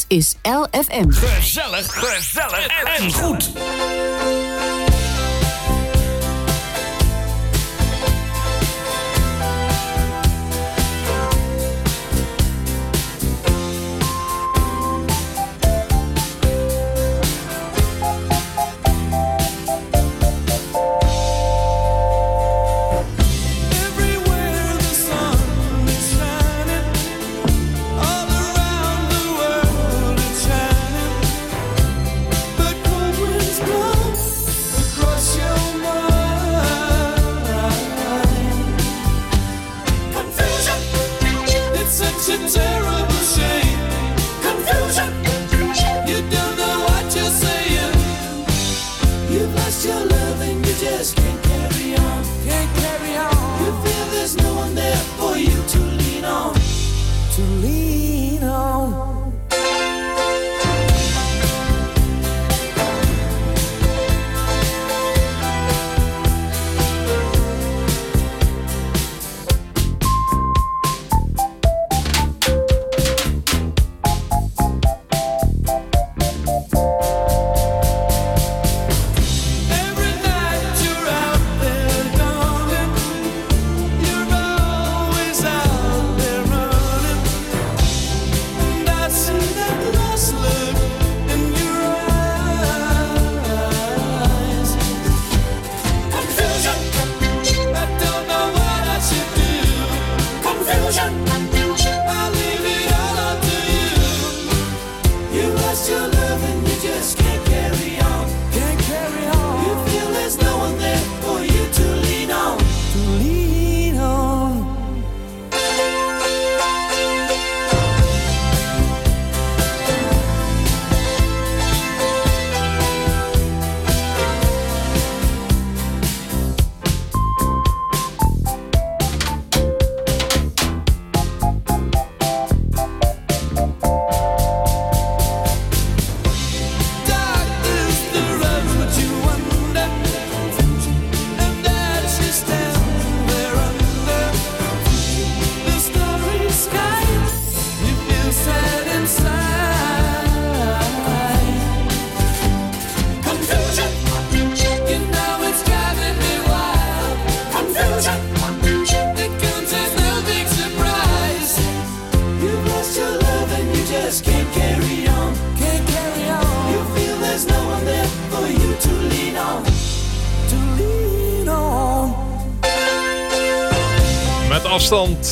[0.10, 1.11] Is LFM.
[1.11, 2.68] Gezellig, gezellig
[2.98, 3.52] en goed.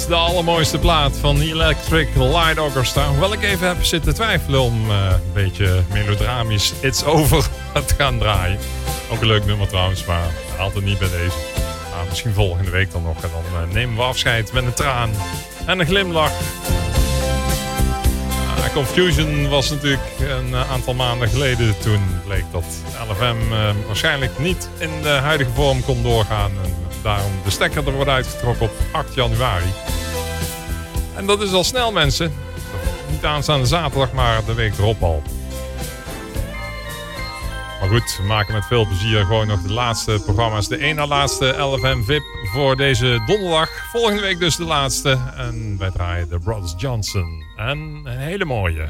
[0.06, 3.02] de allermooiste plaat van Electric Light Orchestra.
[3.02, 7.48] Nou, hoewel ik even heb zitten twijfelen om eh, een beetje melodramisch It's Over
[7.86, 8.60] te gaan draaien.
[9.12, 10.28] Ook een leuk nummer trouwens, maar
[10.60, 11.38] altijd niet bij deze.
[11.94, 13.24] Ah, misschien volgende week dan nog.
[13.24, 15.10] En dan eh, nemen we afscheid met een traan
[15.66, 16.32] en een glimlach.
[18.58, 21.80] Ah, Confusion was natuurlijk een eh, aantal maanden geleden.
[21.80, 22.66] Toen bleek dat
[23.10, 23.36] LFM
[23.86, 26.52] waarschijnlijk niet in de huidige vorm kon doorgaan
[27.08, 29.87] daarom de stekker er wordt uitgetrokken op 8 januari.
[31.18, 32.34] En dat is al snel, mensen.
[33.10, 35.22] Niet aanstaande zaterdag, maar de week erop al.
[37.80, 40.68] Maar goed, we maken met veel plezier gewoon nog de laatste programma's.
[40.68, 42.24] De een na laatste LFM VIP
[42.54, 43.70] voor deze donderdag.
[43.92, 45.18] Volgende week dus de laatste.
[45.36, 47.44] En wij draaien de Brothers Johnson.
[47.56, 48.90] En een hele mooie.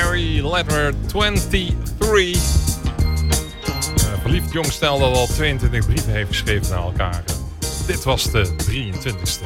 [0.00, 1.76] Strawberry Letter 23.
[3.96, 7.24] Een verliefd jong stel dat al 22 brieven heeft geschreven naar elkaar.
[7.86, 9.44] Dit was de 23ste.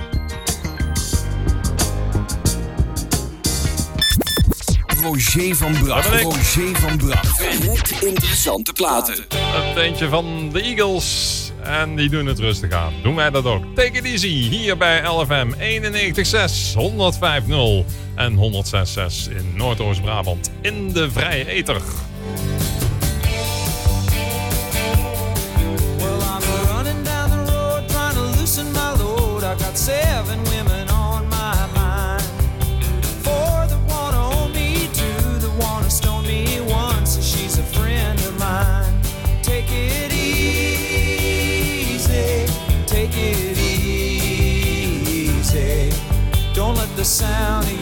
[5.02, 6.22] Roger van Bracht.
[6.22, 7.38] Roger van Bracht.
[7.38, 9.24] Direct interessante platen.
[9.36, 11.43] Het eentje van de Eagles.
[11.64, 12.92] En die doen het rustig aan.
[13.02, 13.64] Doen wij dat ook.
[13.74, 14.28] Take it easy.
[14.28, 17.84] Hier bij LFM 91.6, 105.0
[18.14, 20.50] en 106.6 in Noordoost-Brabant.
[20.60, 21.44] In de vrije
[30.44, 30.73] women
[47.14, 47.73] sound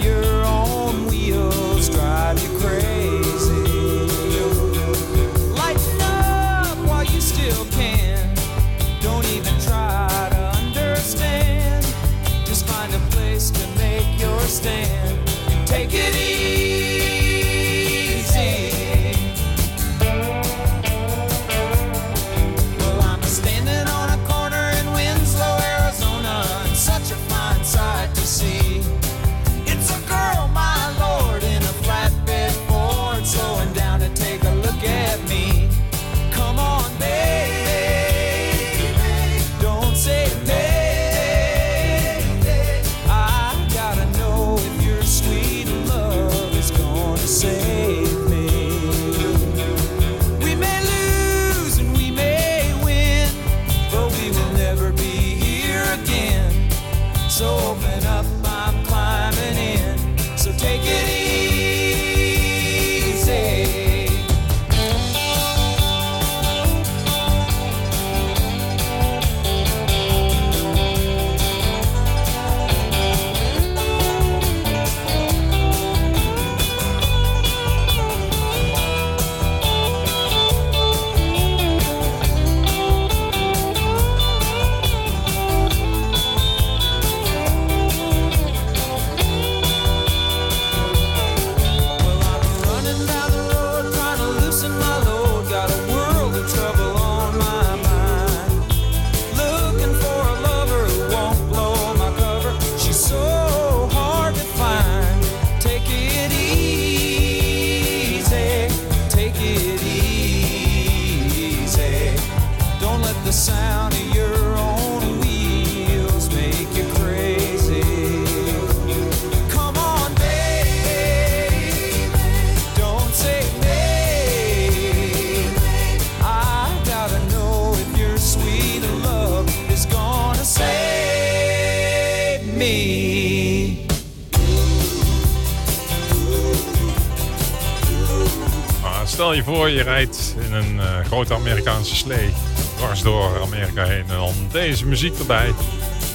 [139.73, 142.33] je rijdt in een eh, grote Amerikaanse slee.
[142.77, 144.05] Dwars door Amerika heen.
[144.09, 145.55] En dan deze muziek erbij.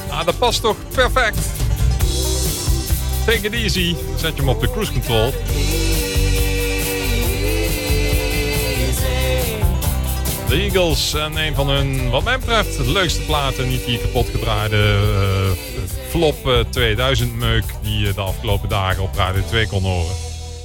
[0.09, 1.39] Nou, dat past toch perfect.
[3.25, 3.95] Take it easy.
[4.15, 5.33] Zet je hem op de cruise control.
[10.47, 13.67] De Eagles en een van hun, wat mij betreft, leukste platen.
[13.67, 15.77] Niet die kapot gedraaide eh,
[16.09, 20.15] flop eh, 2000 meuk die je de afgelopen dagen op Radio 2 kon horen.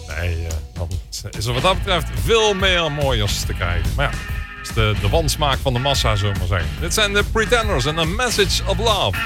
[0.08, 3.90] Nee, eh, dan is er wat dat betreft veel meer mooiers te krijgen.
[3.96, 4.18] Maar ja,
[4.56, 6.68] dat is de, de wansmaak van de massa, zullen we maar zeggen.
[6.80, 9.18] Dit zijn de Pretenders en A Message of Love.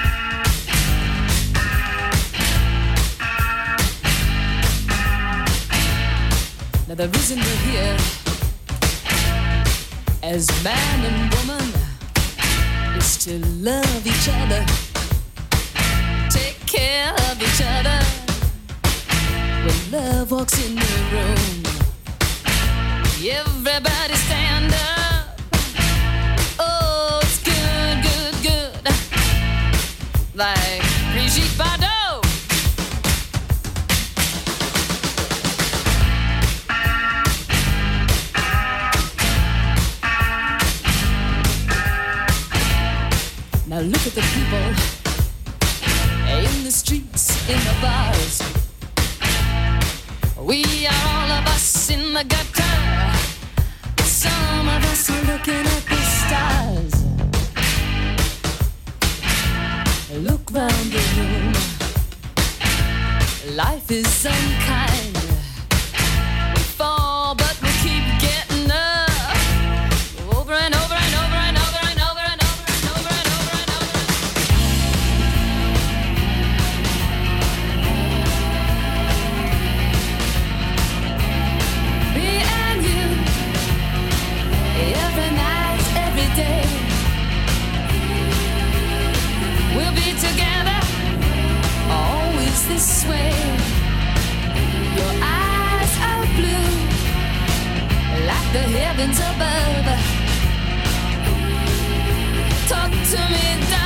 [6.86, 7.96] Now the reason we're here
[10.22, 11.72] as man and woman
[12.96, 13.30] is to
[13.60, 14.64] love each other,
[16.28, 18.25] take care of each other.
[19.66, 20.80] When love walks in the
[21.10, 21.64] room,
[23.18, 25.40] everybody stand up.
[26.60, 28.94] Oh, it's good, good, good.
[30.36, 32.22] Like Brigitte Bardot.
[43.66, 44.68] Now look at the people
[46.38, 48.65] in the streets, in the bars.
[50.46, 52.76] We are all of us in the gutter.
[54.04, 56.94] Some of us are looking at the stars.
[60.12, 61.52] Look round the room.
[63.56, 64.95] Life is unkind.
[98.58, 99.86] Heavens above.
[102.68, 103.85] Talk to me, darling,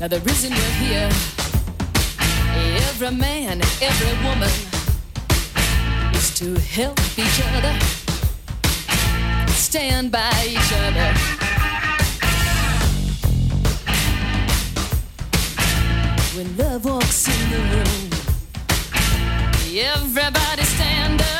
[0.00, 1.10] Now the reason we're here,
[2.88, 4.48] every man, every woman,
[6.14, 7.78] is to help each other,
[9.48, 11.12] stand by each other.
[16.34, 18.10] When love walks in the room,
[19.76, 21.39] everybody stand up.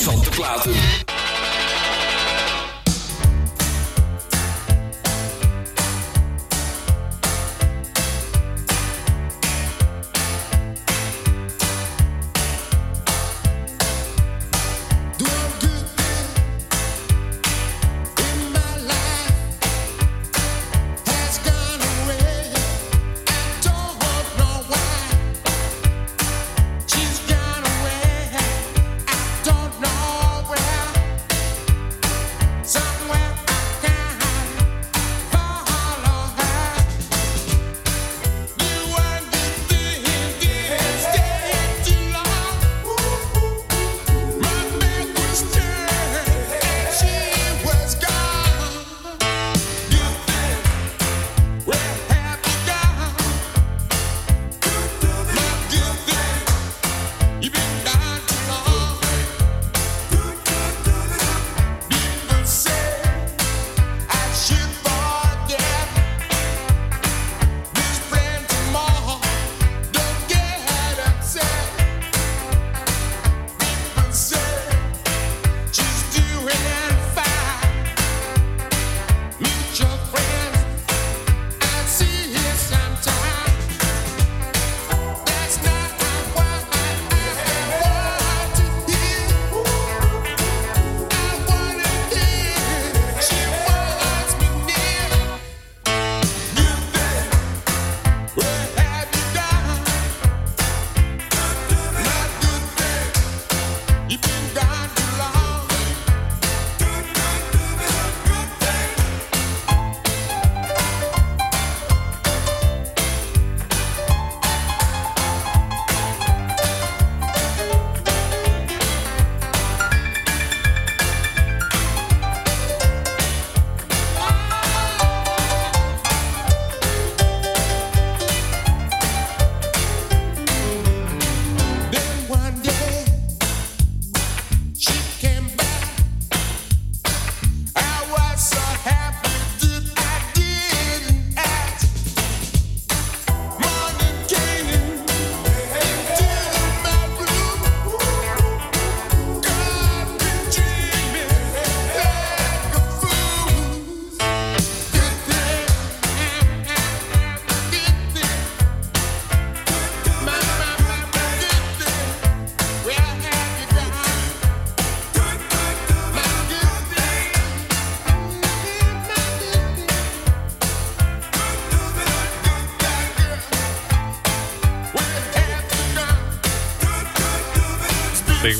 [0.00, 1.09] Interessante platen.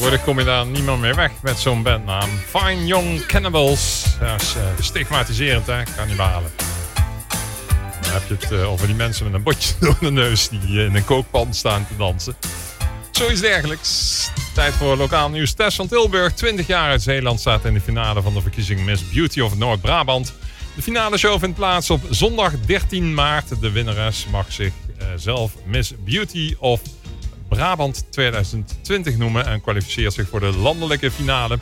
[0.01, 2.31] Tegenwoordig kom je daar niemand meer weg met zo'n bandnaam.
[2.47, 4.05] Fine Young Cannibals.
[4.21, 5.83] Dat is eh, stigmatiserend, hè?
[5.97, 6.51] Kannibalen.
[8.01, 10.79] Dan heb je het eh, over die mensen met een botje door de neus die
[10.79, 12.35] eh, in een kookpan staan te dansen.
[13.11, 14.31] Zoiets dergelijks.
[14.55, 15.53] Tijd voor lokaal nieuws.
[15.53, 19.09] Tess van Tilburg, 20 jaar uit Zeeland, staat in de finale van de verkiezing Miss
[19.09, 20.35] Beauty of Noord-Brabant.
[20.75, 23.61] De finale show vindt plaats op zondag 13 maart.
[23.61, 26.81] De winnares mag zich eh, zelf Miss Beauty of
[27.49, 31.59] Brabant 2020 noemen en kwalificeert zich voor de landelijke finale.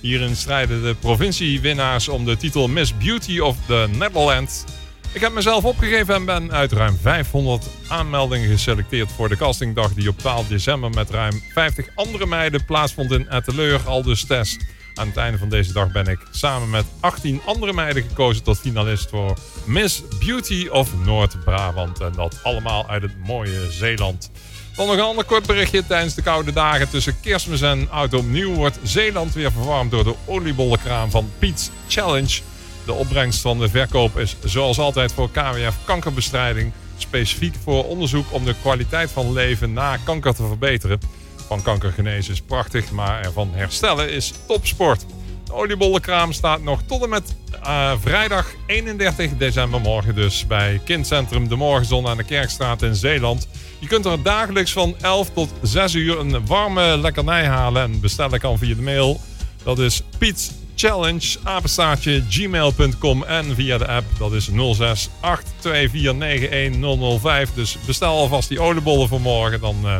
[0.00, 4.64] Hierin strijden de provinciewinnaars om de titel Miss Beauty of the Netherlands.
[5.12, 10.08] Ik heb mezelf opgegeven en ben uit ruim 500 aanmeldingen geselecteerd voor de castingdag die
[10.08, 14.58] op 12 december met ruim 50 andere meiden plaatsvond in Etteleur, Aldus Tess.
[14.94, 18.58] Aan het einde van deze dag ben ik samen met 18 andere meiden gekozen tot
[18.58, 22.00] finalist voor Miss Beauty of Noord-Brabant.
[22.00, 24.30] En dat allemaal uit het mooie Zeeland.
[24.76, 25.86] Dan nog een ander kort berichtje.
[25.86, 30.14] Tijdens de koude dagen tussen kerstmis en oud opnieuw wordt Zeeland weer verwarmd door de
[30.24, 32.40] oliebollenkraam van Pete's Challenge.
[32.84, 36.72] De opbrengst van de verkoop is zoals altijd voor KWF kankerbestrijding.
[36.96, 41.00] Specifiek voor onderzoek om de kwaliteit van leven na kanker te verbeteren.
[41.46, 45.04] Van kanker genezen is prachtig, maar ervan herstellen is topsport.
[45.52, 51.56] Oliebollenkraam staat nog tot en met eh, vrijdag 31 december morgen dus bij Kindcentrum De
[51.56, 53.48] Morgenzon aan de Kerkstraat in Zeeland.
[53.78, 58.40] Je kunt er dagelijks van 11 tot 6 uur een warme lekkernij halen en bestellen
[58.40, 59.20] kan via de mail.
[59.62, 67.50] Dat is Piets Challenge, apenstaartje, gmail.com en via de app, dat is 06 824 005.
[67.54, 69.96] Dus bestel alvast die oliebollen voor morgen, dan eh,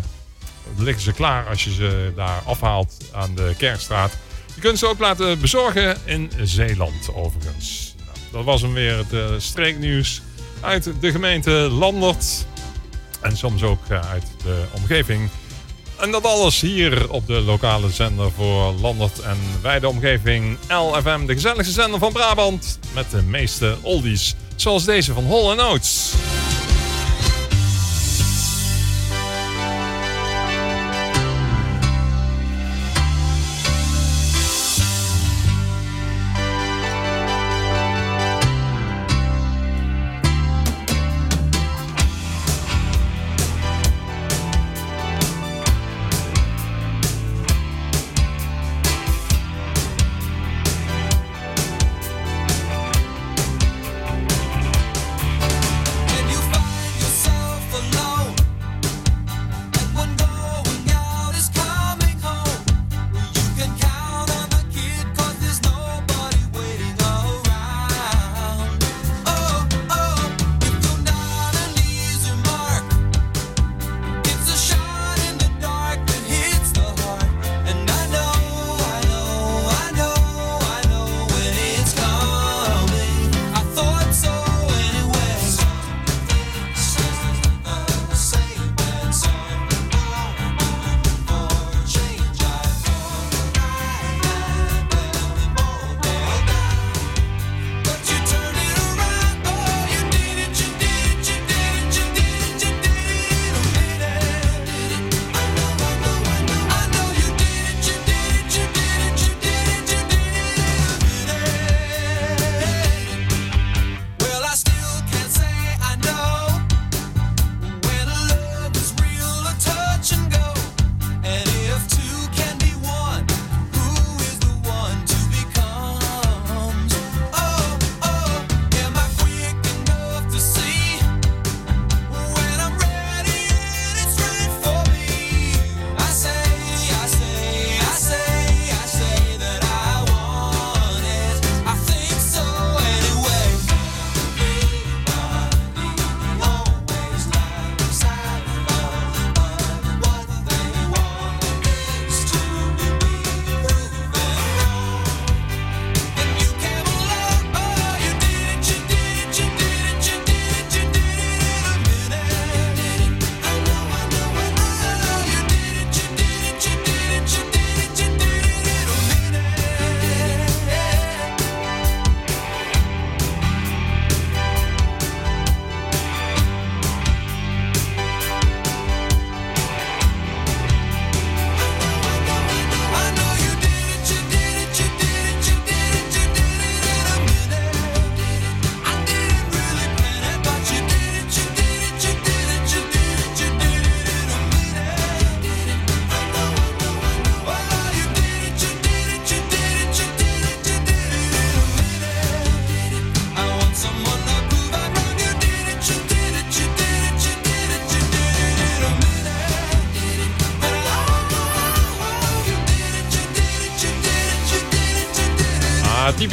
[0.76, 4.16] liggen ze klaar als je ze daar afhaalt aan de Kerkstraat.
[4.62, 7.94] Kunt ze ook laten bezorgen in Zeeland, overigens.
[7.96, 10.22] Nou, dat was hem weer, het eh, streeknieuws
[10.60, 12.46] uit de gemeente Landert.
[13.20, 15.28] En soms ook eh, uit de omgeving.
[15.98, 21.26] En dat alles hier op de lokale zender voor Landert en wijde omgeving LFM.
[21.26, 22.78] De gezelligste zender van Brabant.
[22.94, 24.34] Met de meeste oldies.
[24.56, 26.12] Zoals deze van Hall Oates.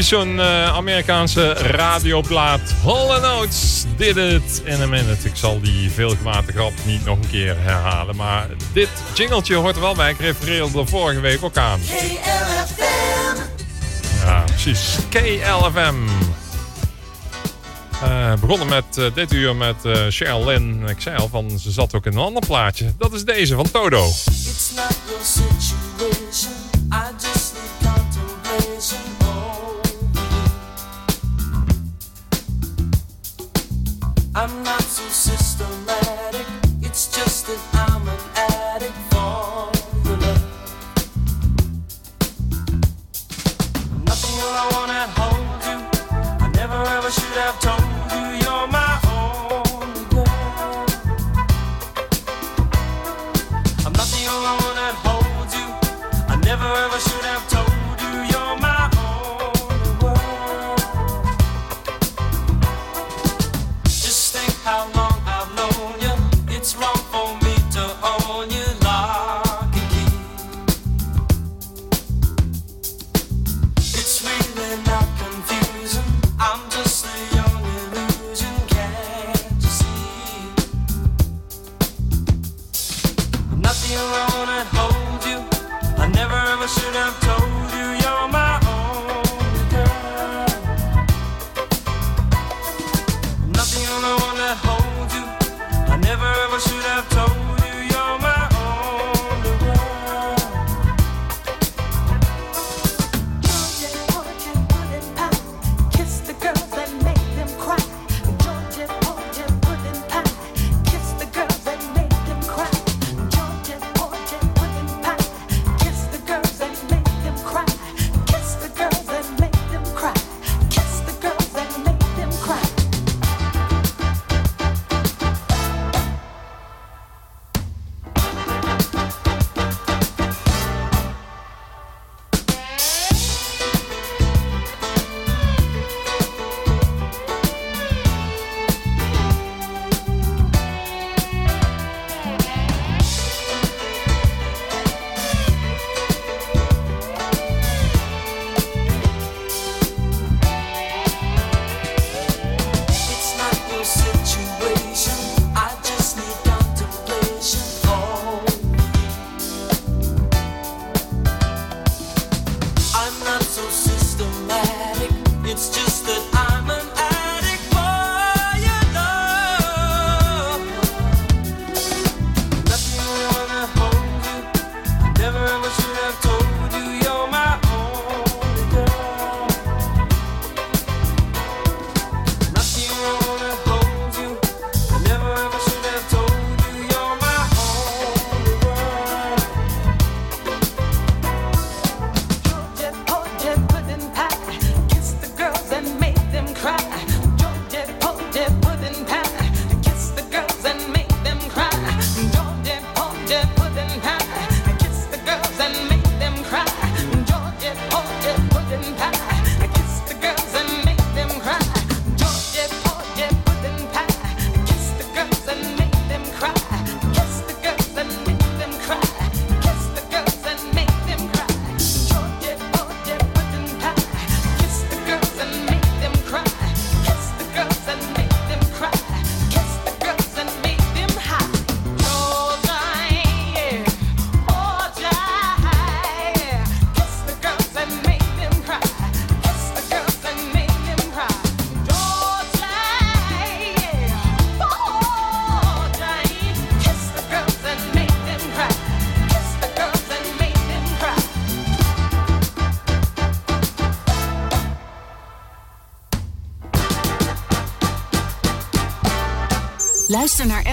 [0.09, 2.73] Zo'n eh, Amerikaanse radioplaat.
[2.83, 5.27] Hall Notes did it in a minute.
[5.27, 8.15] Ik zal die veelgemaakte grap niet nog een keer herhalen.
[8.15, 10.11] Maar dit jingeltje hoort er wel bij.
[10.11, 11.79] Ik refereerde er vorige week ook aan.
[11.79, 13.41] KLFM.
[14.25, 14.97] Ja, precies.
[15.09, 15.95] KLFM.
[18.03, 20.83] Eh, begonnen met eh, dit uur met uh, Cheryl Lynn.
[20.87, 22.93] Ik zei al, van, ze zat ook in een ander plaatje.
[22.97, 24.07] Dat is deze van Todo.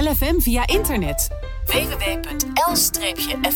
[0.07, 1.31] lfm via internet.
[1.69, 3.56] www.l-fm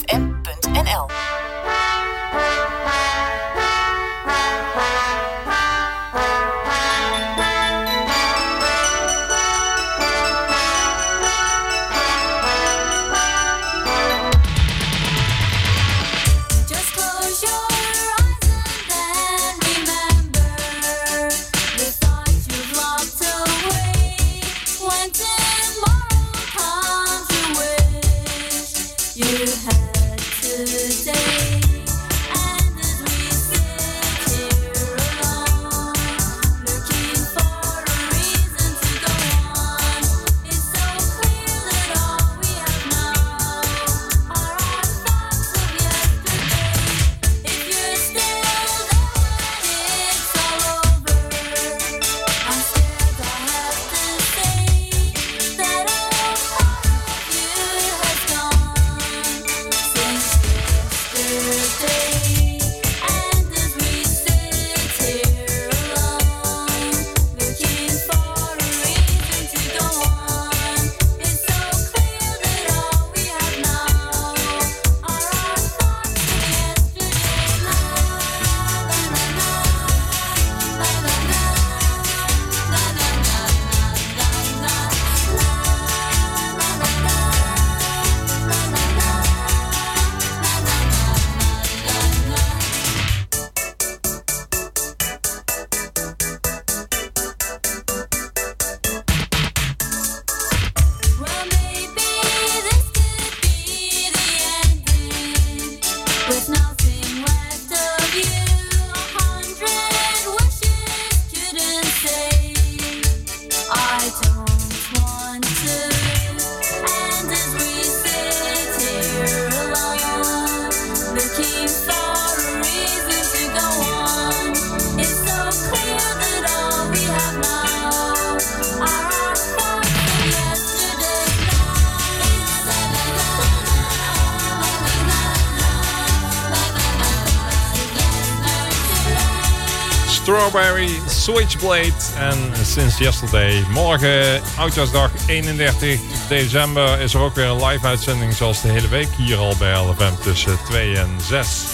[140.30, 143.64] Strawberry Switchblade en Since Yesterday.
[143.70, 149.08] Morgen, oudjaarsdag 31 december, is er ook weer een live uitzending zoals de hele week
[149.16, 151.64] hier al bij LFM tussen 2 en 6.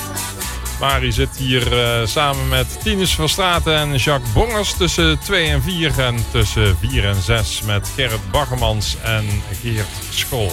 [0.80, 5.98] Mari zit hier eh, samen met Tinus Verstraeten en Jacques Bongers tussen 2 en 4
[5.98, 9.24] en tussen 4 en 6 met Gerrit Baggermans en
[9.62, 10.52] Geert School.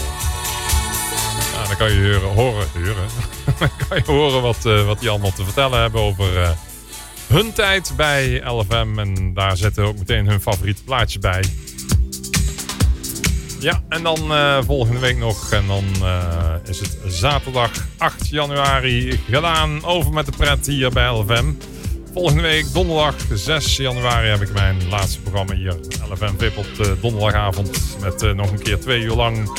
[1.53, 3.07] Nou, dan kan je horen, horen, horen.
[3.59, 6.49] dan kan je horen wat, eh, wat die allemaal te vertellen hebben over eh,
[7.33, 8.99] hun tijd bij LFM.
[8.99, 11.43] En daar zitten ook meteen hun favoriete plaatjes bij.
[13.59, 15.51] Ja, en dan eh, volgende week nog.
[15.51, 19.83] En dan eh, is het zaterdag 8 januari gedaan.
[19.83, 21.51] Over met de pret hier bij LFM.
[22.13, 25.75] Volgende week donderdag 6 januari heb ik mijn laatste programma hier.
[26.09, 27.97] LFM VIP op de donderdagavond.
[28.01, 29.49] Met eh, nog een keer twee uur lang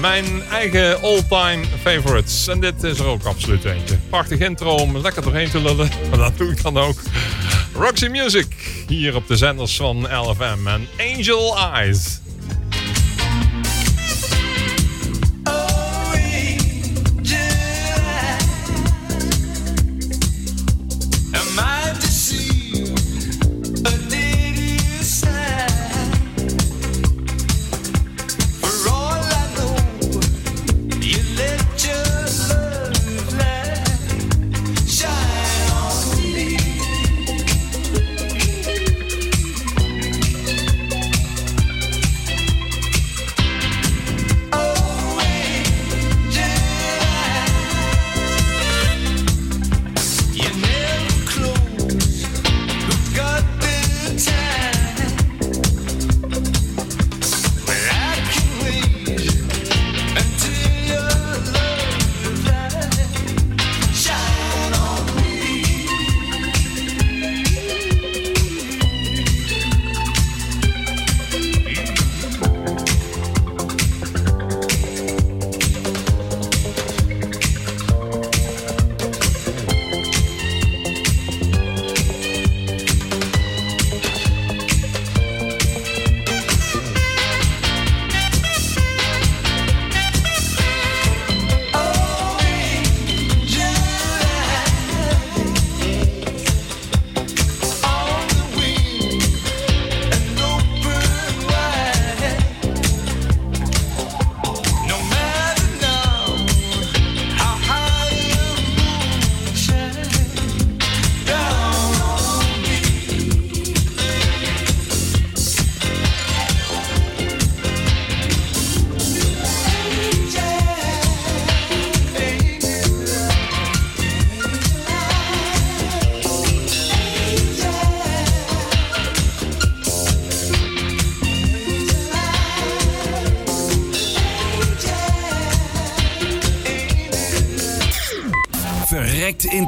[0.00, 2.48] mijn eigen all-time favorites.
[2.48, 3.96] En dit is er ook absoluut eentje.
[4.08, 5.90] Prachtig intro om lekker doorheen te lullen.
[6.08, 6.96] Maar dat doe ik dan ook.
[7.74, 8.46] Roxy Music.
[8.88, 10.66] Hier op de zenders van LFM.
[10.66, 12.20] En Angel Eyes.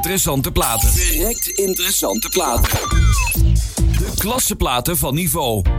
[0.05, 0.89] Interessante platen.
[0.89, 2.79] Verrekt interessante platen.
[3.97, 5.74] De klasseplaten van niveau.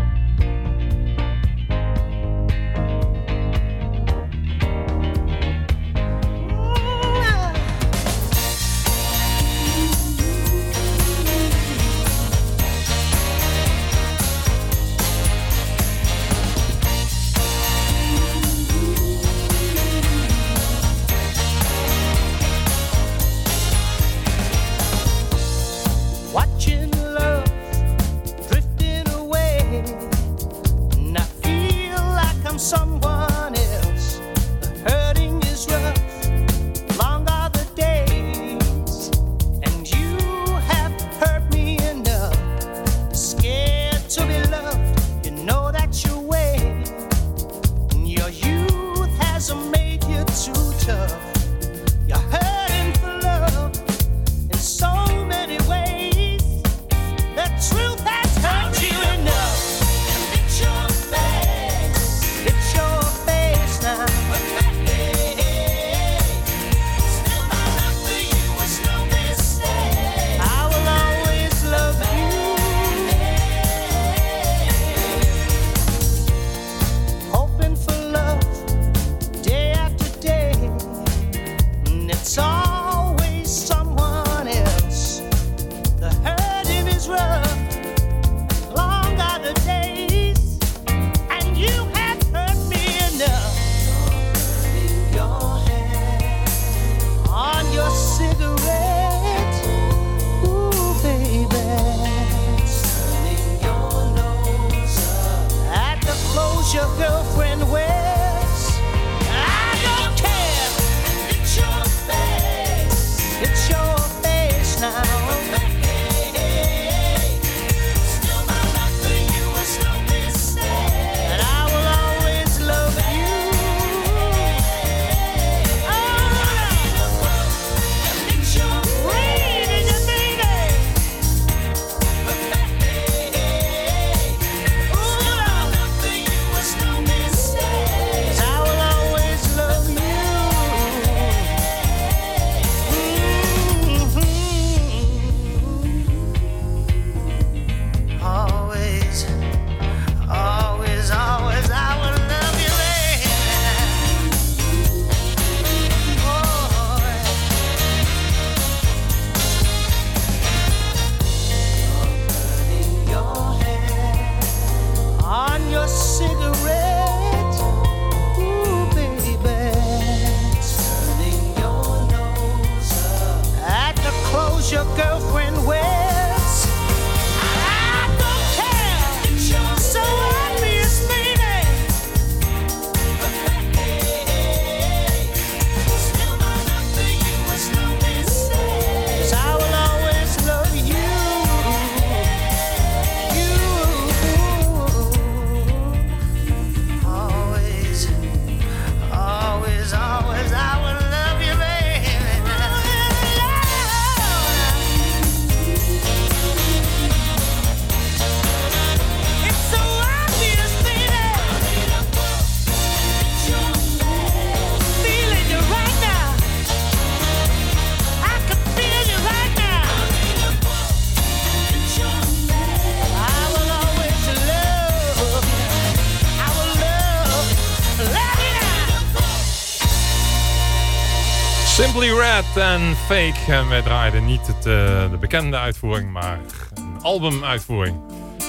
[232.37, 233.53] Bad and Fake.
[233.53, 234.65] En wij draaiden niet eh,
[235.11, 236.39] de bekende uitvoering, maar
[236.75, 237.97] een albumuitvoering.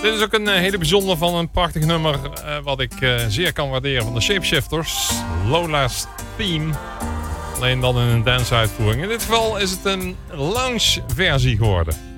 [0.01, 2.19] Dit is ook een eh, hele bijzondere van een prachtig nummer...
[2.33, 2.91] Eh, wat ik
[3.27, 5.11] zeer kan waarderen van de Shapeshifters.
[5.45, 6.05] Lola's
[6.37, 6.73] Theme.
[7.55, 9.03] Alleen dan in een dance-uitvoering.
[9.03, 12.16] In dit geval is het een lounge-versie geworden.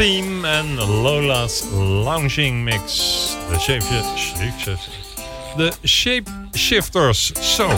[0.00, 1.64] Theme en Lola's
[2.04, 2.96] Lounging Mix.
[3.50, 3.84] De shape,
[5.56, 7.32] de shape Shifters.
[7.56, 7.68] Zo.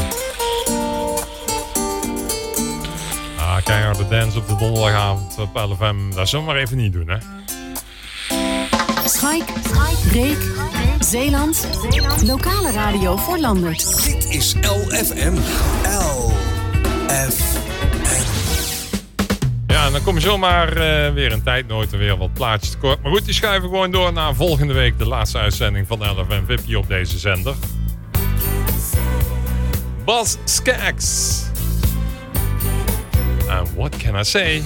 [3.37, 5.97] Ah, keiharde dance op de donderdagavond op LFM.
[6.15, 7.17] Dat zullen we maar even niet doen, hè?
[9.09, 9.45] Schaik,
[10.13, 10.53] Reek,
[10.99, 11.69] Zeeland,
[12.25, 14.05] lokale radio voor Landert.
[14.05, 15.35] Dit is LFM.
[15.85, 17.52] LFM.
[19.87, 23.03] En dan kom je zomaar eh, weer een tijd nooit en weer wat plaatjes tekort.
[23.03, 24.99] Maar goed, die schuiven gewoon door naar volgende week.
[24.99, 27.55] De laatste uitzending van LFM VIP hier op deze zender.
[30.05, 31.43] Bas Skaggs.
[33.49, 34.63] And what can I say?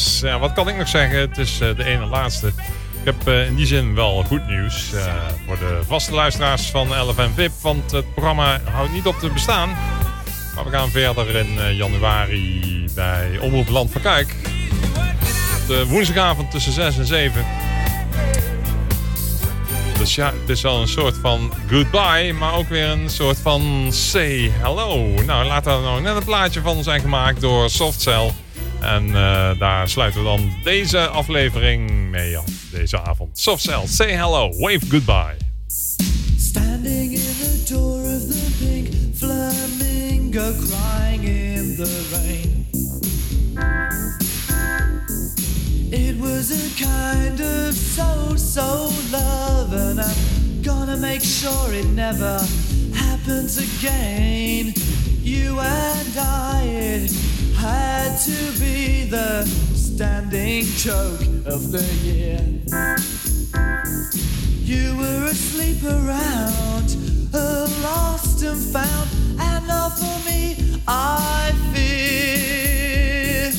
[0.00, 0.20] Skaggs.
[0.20, 1.18] Ja, wat kan ik nog zeggen?
[1.18, 2.46] Het is eh, de ene laatste.
[2.46, 5.14] Ik heb eh, in die zin wel goed nieuws eh,
[5.46, 7.52] voor de vaste luisteraars van LFM VIP.
[7.62, 9.68] Want het programma houdt niet op te bestaan.
[10.54, 14.00] Maar we gaan verder in eh, januari bij Omroep Land van.
[15.60, 17.44] Op de woensdagavond tussen 6 en 7.
[19.98, 23.88] Dus ja, het is wel een soort van goodbye, maar ook weer een soort van
[23.92, 25.14] say hello.
[25.26, 28.32] Nou, laat daar nou net een plaatje van zijn gemaakt door Softcell.
[28.80, 32.44] En eh, daar sluiten we dan deze aflevering mee af.
[32.72, 33.38] Deze avond.
[33.38, 35.36] Softcell, say hello, wave goodbye.
[36.36, 42.66] Standing in the door of the pink flamingo, crying in the rain.
[45.90, 52.38] It was a kind of so so love, and I'm gonna make sure it never
[52.94, 54.72] happens again.
[55.22, 57.08] You and I,
[57.60, 62.40] had to be the standing joke of the year.
[64.64, 66.96] You were asleep around,
[67.82, 70.56] lost and found, and not for me,
[70.88, 73.52] I fear.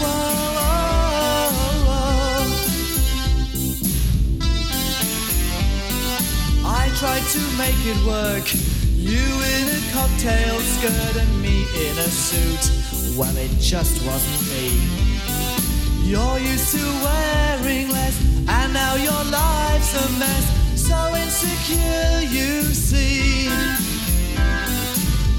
[0.00, 0.54] Well,
[6.64, 8.67] I tried to make it work.
[9.08, 13.16] You in a cocktail skirt and me in a suit.
[13.16, 14.68] Well, it just wasn't me.
[16.04, 20.46] You're used to wearing less, and now your life's a mess.
[20.76, 23.48] So insecure, you see.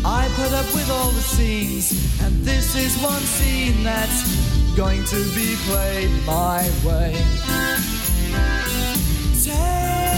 [0.04, 1.92] I put up with all the scenes,
[2.24, 7.14] and this is one scene that's going to be played my way.
[9.44, 10.09] Take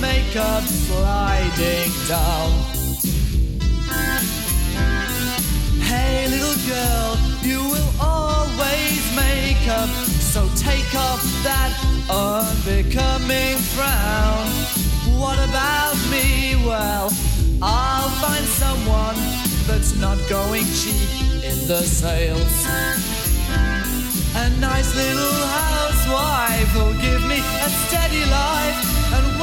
[0.00, 2.50] makeup sliding down.
[5.82, 9.88] Hey, little girl, you will always make up.
[10.32, 11.72] So take off that
[12.10, 14.46] unbecoming frown.
[15.18, 16.56] What about me?
[16.66, 17.12] Well,
[17.62, 19.16] I'll find someone
[19.66, 21.08] that's not going cheap
[21.44, 22.66] in the sales.
[24.36, 29.38] A nice little housewife will give me a steady life and